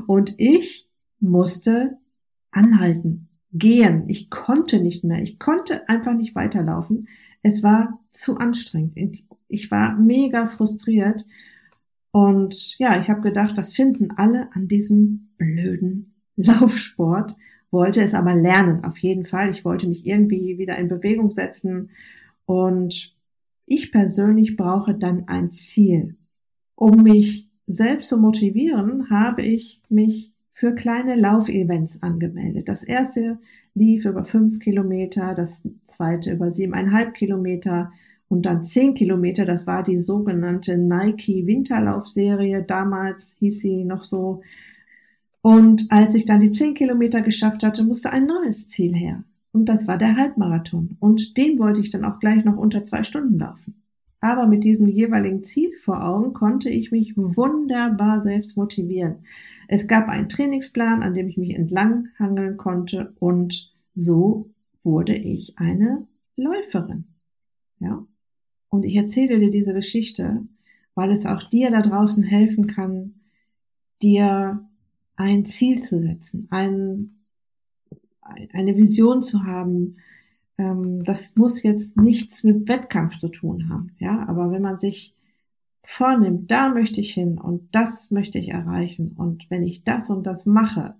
Und 0.07 0.35
ich 0.37 0.89
musste 1.19 1.97
anhalten, 2.51 3.26
gehen. 3.51 4.05
Ich 4.07 4.29
konnte 4.29 4.81
nicht 4.81 5.03
mehr. 5.03 5.21
Ich 5.21 5.39
konnte 5.39 5.87
einfach 5.89 6.13
nicht 6.13 6.35
weiterlaufen. 6.35 7.07
Es 7.41 7.63
war 7.63 7.99
zu 8.11 8.37
anstrengend. 8.37 9.23
Ich 9.47 9.71
war 9.71 9.95
mega 9.97 10.45
frustriert. 10.45 11.25
Und 12.11 12.77
ja, 12.79 12.99
ich 12.99 13.09
habe 13.09 13.21
gedacht, 13.21 13.57
was 13.57 13.73
finden 13.73 14.09
alle 14.15 14.49
an 14.53 14.67
diesem 14.67 15.29
blöden 15.37 16.15
Laufsport? 16.35 17.35
Wollte 17.69 18.01
es 18.01 18.13
aber 18.13 18.33
lernen, 18.33 18.83
auf 18.83 18.97
jeden 18.99 19.23
Fall. 19.23 19.49
Ich 19.49 19.65
wollte 19.65 19.87
mich 19.87 20.05
irgendwie 20.05 20.57
wieder 20.57 20.77
in 20.77 20.87
Bewegung 20.87 21.31
setzen. 21.31 21.89
Und 22.45 23.15
ich 23.65 23.91
persönlich 23.91 24.55
brauche 24.55 24.95
dann 24.95 25.27
ein 25.27 25.51
Ziel. 25.51 26.15
Um 26.75 27.03
mich 27.03 27.49
selbst 27.67 28.09
zu 28.09 28.17
motivieren, 28.17 29.09
habe 29.09 29.41
ich 29.41 29.81
mich 29.89 30.31
für 30.57 30.73
kleine 30.73 31.15
Laufevents 31.15 32.01
angemeldet. 32.01 32.67
Das 32.67 32.83
erste 32.83 33.37
lief 33.75 34.05
über 34.05 34.23
fünf 34.23 34.59
Kilometer, 34.59 35.35
das 35.35 35.61
zweite 35.85 36.31
über 36.31 36.51
siebeneinhalb 36.51 37.13
Kilometer 37.13 37.91
und 38.27 38.47
dann 38.47 38.63
zehn 38.63 38.95
Kilometer. 38.95 39.45
Das 39.45 39.67
war 39.67 39.83
die 39.83 39.97
sogenannte 39.97 40.75
Nike 40.75 41.45
Winterlaufserie. 41.45 42.63
Damals 42.63 43.35
hieß 43.37 43.61
sie 43.61 43.83
noch 43.83 44.03
so. 44.03 44.41
Und 45.43 45.85
als 45.91 46.15
ich 46.15 46.25
dann 46.25 46.39
die 46.39 46.49
zehn 46.49 46.73
Kilometer 46.73 47.21
geschafft 47.21 47.61
hatte, 47.61 47.83
musste 47.83 48.11
ein 48.11 48.25
neues 48.25 48.67
Ziel 48.67 48.95
her. 48.95 49.23
Und 49.51 49.69
das 49.69 49.87
war 49.87 49.99
der 49.99 50.15
Halbmarathon. 50.15 50.97
Und 50.99 51.37
den 51.37 51.59
wollte 51.59 51.81
ich 51.81 51.91
dann 51.91 52.03
auch 52.03 52.17
gleich 52.17 52.43
noch 52.43 52.57
unter 52.57 52.83
zwei 52.83 53.03
Stunden 53.03 53.37
laufen. 53.37 53.83
Aber 54.27 54.45
mit 54.45 54.65
diesem 54.65 54.89
jeweiligen 54.89 55.41
Ziel 55.41 55.73
vor 55.77 56.03
Augen 56.03 56.33
konnte 56.33 56.69
ich 56.69 56.91
mich 56.91 57.15
wunderbar 57.15 58.21
selbst 58.21 58.57
motivieren. 58.57 59.19
Es 59.69 59.87
gab 59.87 60.09
einen 60.09 60.27
Trainingsplan, 60.27 61.01
an 61.01 61.13
dem 61.13 61.29
ich 61.29 61.37
mich 61.37 61.55
entlang 61.55 62.09
hangeln 62.19 62.57
konnte 62.57 63.13
und 63.19 63.73
so 63.95 64.49
wurde 64.83 65.15
ich 65.15 65.57
eine 65.57 66.07
Läuferin. 66.35 67.05
Ja. 67.79 68.05
Und 68.67 68.83
ich 68.83 68.97
erzähle 68.97 69.39
dir 69.39 69.49
diese 69.49 69.73
Geschichte, 69.73 70.45
weil 70.93 71.11
es 71.11 71.25
auch 71.25 71.41
dir 71.41 71.71
da 71.71 71.81
draußen 71.81 72.23
helfen 72.23 72.67
kann, 72.67 73.21
dir 74.01 74.67
ein 75.15 75.45
Ziel 75.45 75.81
zu 75.81 75.99
setzen, 75.99 76.47
ein, 76.49 77.21
eine 78.51 78.75
Vision 78.75 79.21
zu 79.21 79.45
haben. 79.45 79.95
Ähm, 80.57 81.03
das 81.03 81.35
muss 81.35 81.63
jetzt 81.63 81.97
nichts 81.97 82.43
mit 82.43 82.67
Wettkampf 82.67 83.17
zu 83.17 83.29
tun 83.29 83.69
haben. 83.69 83.91
Ja, 83.99 84.27
aber 84.27 84.51
wenn 84.51 84.61
man 84.61 84.77
sich 84.77 85.15
vornimmt, 85.83 86.51
da 86.51 86.69
möchte 86.69 86.99
ich 86.99 87.13
hin 87.13 87.37
und 87.37 87.73
das 87.73 88.11
möchte 88.11 88.39
ich 88.39 88.49
erreichen 88.49 89.13
und 89.15 89.49
wenn 89.49 89.63
ich 89.63 89.83
das 89.83 90.09
und 90.09 90.27
das 90.27 90.45
mache, 90.45 90.95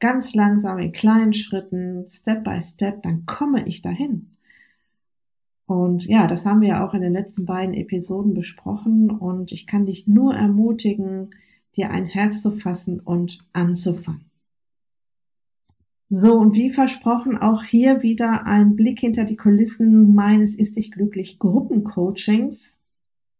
ganz 0.00 0.34
langsam 0.34 0.78
in 0.78 0.92
kleinen 0.92 1.32
Schritten, 1.32 2.04
Step 2.08 2.44
by 2.44 2.60
Step, 2.62 3.02
dann 3.02 3.26
komme 3.26 3.66
ich 3.66 3.82
dahin. 3.82 4.36
Und 5.66 6.06
ja, 6.06 6.26
das 6.26 6.46
haben 6.46 6.60
wir 6.60 6.68
ja 6.68 6.86
auch 6.86 6.94
in 6.94 7.02
den 7.02 7.12
letzten 7.12 7.44
beiden 7.44 7.74
Episoden 7.74 8.32
besprochen 8.32 9.10
und 9.10 9.52
ich 9.52 9.66
kann 9.66 9.86
dich 9.86 10.06
nur 10.06 10.34
ermutigen, 10.34 11.30
dir 11.76 11.90
ein 11.90 12.06
Herz 12.06 12.42
zu 12.42 12.52
fassen 12.52 13.00
und 13.00 13.44
anzufangen. 13.52 14.30
So, 16.10 16.38
und 16.38 16.54
wie 16.54 16.70
versprochen, 16.70 17.36
auch 17.36 17.62
hier 17.62 18.02
wieder 18.02 18.46
ein 18.46 18.76
Blick 18.76 19.00
hinter 19.00 19.24
die 19.24 19.36
Kulissen 19.36 20.14
meines 20.14 20.56
Ist 20.56 20.76
dich 20.76 20.90
glücklich 20.90 21.38
Gruppencoachings. 21.38 22.78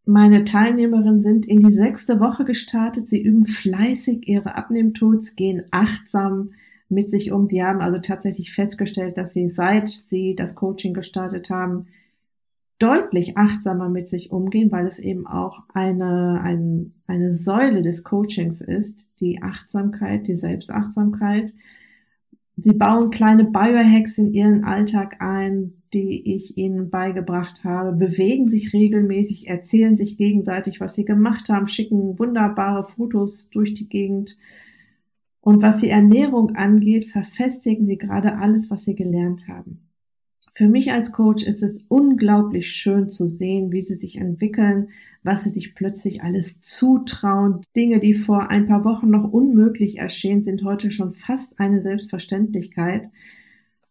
Meine 0.05 0.43
Teilnehmerinnen 0.43 1.21
sind 1.21 1.47
in 1.47 1.61
die 1.61 1.73
sechste 1.73 2.19
Woche 2.19 2.45
gestartet. 2.45 3.07
Sie 3.07 3.21
üben 3.23 3.45
fleißig 3.45 4.27
ihre 4.27 4.55
Abnehmtools, 4.55 5.35
gehen 5.35 5.63
achtsam 5.71 6.51
mit 6.89 7.09
sich 7.09 7.31
um. 7.31 7.47
Sie 7.47 7.63
haben 7.63 7.81
also 7.81 7.99
tatsächlich 7.99 8.51
festgestellt, 8.51 9.17
dass 9.17 9.33
sie 9.33 9.49
seit 9.49 9.89
sie 9.89 10.35
das 10.35 10.53
Coaching 10.53 10.93
gestartet 10.93 11.49
haben, 11.49 11.87
deutlich 12.77 13.35
achtsamer 13.35 13.89
mit 13.89 14.07
sich 14.07 14.31
umgehen, 14.31 14.71
weil 14.71 14.85
es 14.85 14.99
eben 14.99 15.25
auch 15.25 15.63
eine, 15.73 16.41
ein, 16.43 16.93
eine 17.07 17.33
Säule 17.33 17.81
des 17.81 18.03
Coachings 18.03 18.61
ist, 18.61 19.07
die 19.19 19.41
Achtsamkeit, 19.41 20.27
die 20.27 20.35
Selbstachtsamkeit. 20.35 21.51
Sie 22.61 22.73
bauen 22.73 23.09
kleine 23.09 23.45
Biohacks 23.45 24.17
in 24.17 24.33
ihren 24.33 24.63
Alltag 24.63 25.21
ein, 25.21 25.73
die 25.93 26.35
ich 26.35 26.57
ihnen 26.57 26.89
beigebracht 26.89 27.63
habe, 27.63 27.93
bewegen 27.93 28.47
sich 28.47 28.73
regelmäßig, 28.73 29.47
erzählen 29.47 29.95
sich 29.95 30.17
gegenseitig, 30.17 30.79
was 30.79 30.93
sie 30.93 31.05
gemacht 31.05 31.49
haben, 31.49 31.67
schicken 31.67 32.19
wunderbare 32.19 32.83
Fotos 32.83 33.49
durch 33.49 33.73
die 33.73 33.87
Gegend. 33.87 34.37
Und 35.41 35.63
was 35.63 35.77
die 35.77 35.89
Ernährung 35.89 36.55
angeht, 36.55 37.05
verfestigen 37.05 37.85
sie 37.85 37.97
gerade 37.97 38.37
alles, 38.37 38.69
was 38.69 38.83
sie 38.83 38.95
gelernt 38.95 39.47
haben. 39.47 39.88
Für 40.53 40.67
mich 40.67 40.91
als 40.91 41.11
Coach 41.11 41.43
ist 41.43 41.63
es 41.63 41.85
unglaublich 41.87 42.71
schön 42.71 43.09
zu 43.09 43.25
sehen, 43.25 43.71
wie 43.71 43.81
sie 43.81 43.95
sich 43.95 44.17
entwickeln, 44.17 44.89
was 45.23 45.43
sie 45.43 45.49
sich 45.49 45.75
plötzlich 45.75 46.21
alles 46.21 46.61
zutrauen. 46.61 47.61
Dinge, 47.75 47.99
die 47.99 48.13
vor 48.13 48.49
ein 48.49 48.67
paar 48.67 48.85
Wochen 48.85 49.09
noch 49.09 49.31
unmöglich 49.31 49.97
erschienen, 49.99 50.43
sind 50.43 50.63
heute 50.63 50.91
schon 50.91 51.11
fast 51.11 51.59
eine 51.59 51.81
Selbstverständlichkeit. 51.81 53.09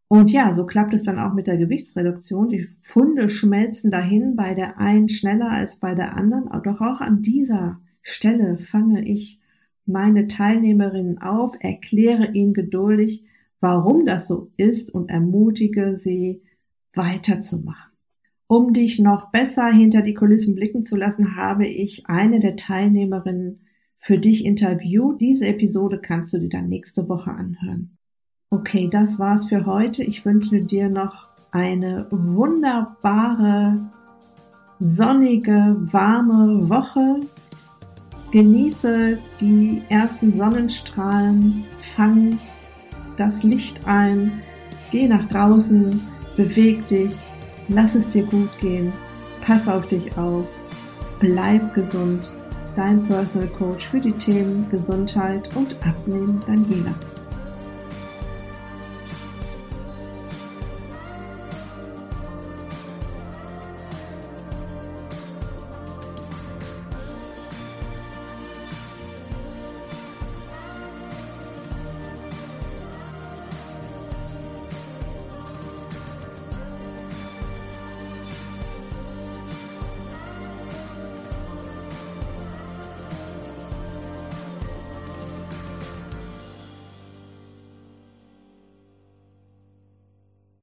Und 0.09 0.33
ja, 0.33 0.55
so 0.55 0.65
klappt 0.65 0.95
es 0.95 1.03
dann 1.03 1.19
auch 1.19 1.35
mit 1.35 1.47
der 1.47 1.59
Gewichtsreduktion. 1.59 2.49
Die 2.49 2.67
Funde 2.83 3.29
schmelzen 3.29 3.91
dahin, 3.91 4.37
bei 4.37 4.55
der 4.55 4.79
einen 4.79 5.09
schneller 5.09 5.51
als 5.51 5.77
bei 5.77 5.95
der 5.95 6.17
anderen. 6.17 6.49
Doch 6.65 6.81
auch 6.81 7.01
an 7.01 7.21
dieser 7.23 7.81
Stelle 8.03 8.57
fange 8.57 9.05
ich 9.05 9.39
meine 9.85 10.29
Teilnehmerinnen 10.29 11.19
auf, 11.19 11.57
erkläre 11.61 12.33
ihnen 12.33 12.55
geduldig, 12.55 13.25
warum 13.61 14.07
das 14.07 14.29
so 14.29 14.51
ist 14.57 14.95
und 14.95 15.11
ermutige 15.11 15.99
sie, 15.99 16.43
weiterzumachen. 16.95 17.93
Um 18.47 18.73
dich 18.73 18.99
noch 18.99 19.31
besser 19.31 19.67
hinter 19.71 20.01
die 20.01 20.15
Kulissen 20.15 20.55
blicken 20.55 20.85
zu 20.85 20.97
lassen, 20.97 21.37
habe 21.37 21.67
ich 21.67 22.07
eine 22.07 22.41
der 22.41 22.57
Teilnehmerinnen 22.57 23.61
für 23.97 24.19
dich 24.19 24.47
interviewt. 24.47 25.21
Diese 25.21 25.47
Episode 25.47 26.01
kannst 26.01 26.33
du 26.33 26.39
dir 26.39 26.49
dann 26.49 26.69
nächste 26.69 27.09
Woche 27.09 27.31
anhören. 27.31 27.99
Okay, 28.51 28.89
das 28.91 29.19
war's 29.19 29.49
für 29.49 29.67
heute. 29.67 30.03
Ich 30.03 30.25
wünsche 30.25 30.61
dir 30.61 30.89
noch 30.89 31.29
eine 31.51 32.07
wunderbare, 32.11 33.91
sonnige, 34.79 35.77
warme 35.81 36.71
Woche. 36.71 37.21
Genieße 38.33 39.19
die 39.41 39.83
ersten 39.91 40.37
Sonnenstrahlen, 40.37 41.65
fang 41.77 42.39
das 43.19 43.43
Licht 43.43 43.87
ein, 43.87 44.33
geh 44.91 45.07
nach 45.07 45.27
draußen, 45.27 46.01
Beweg 46.39 46.87
dich, 46.87 47.15
lass 47.67 47.97
es 47.97 48.11
dir 48.11 48.23
gut 48.23 48.49
gehen, 48.61 48.93
pass 49.45 49.67
auf 49.67 49.89
dich 49.89 50.17
auf, 50.17 50.47
bleib 51.19 51.75
gesund. 51.75 52.33
Dein 52.77 53.05
Personal 53.09 53.49
Coach 53.49 53.89
für 53.89 53.99
die 53.99 54.13
Themen 54.13 54.65
Gesundheit 54.71 55.51
und 55.57 55.75
Abnehmen, 55.85 56.39
Daniela. 56.47 56.95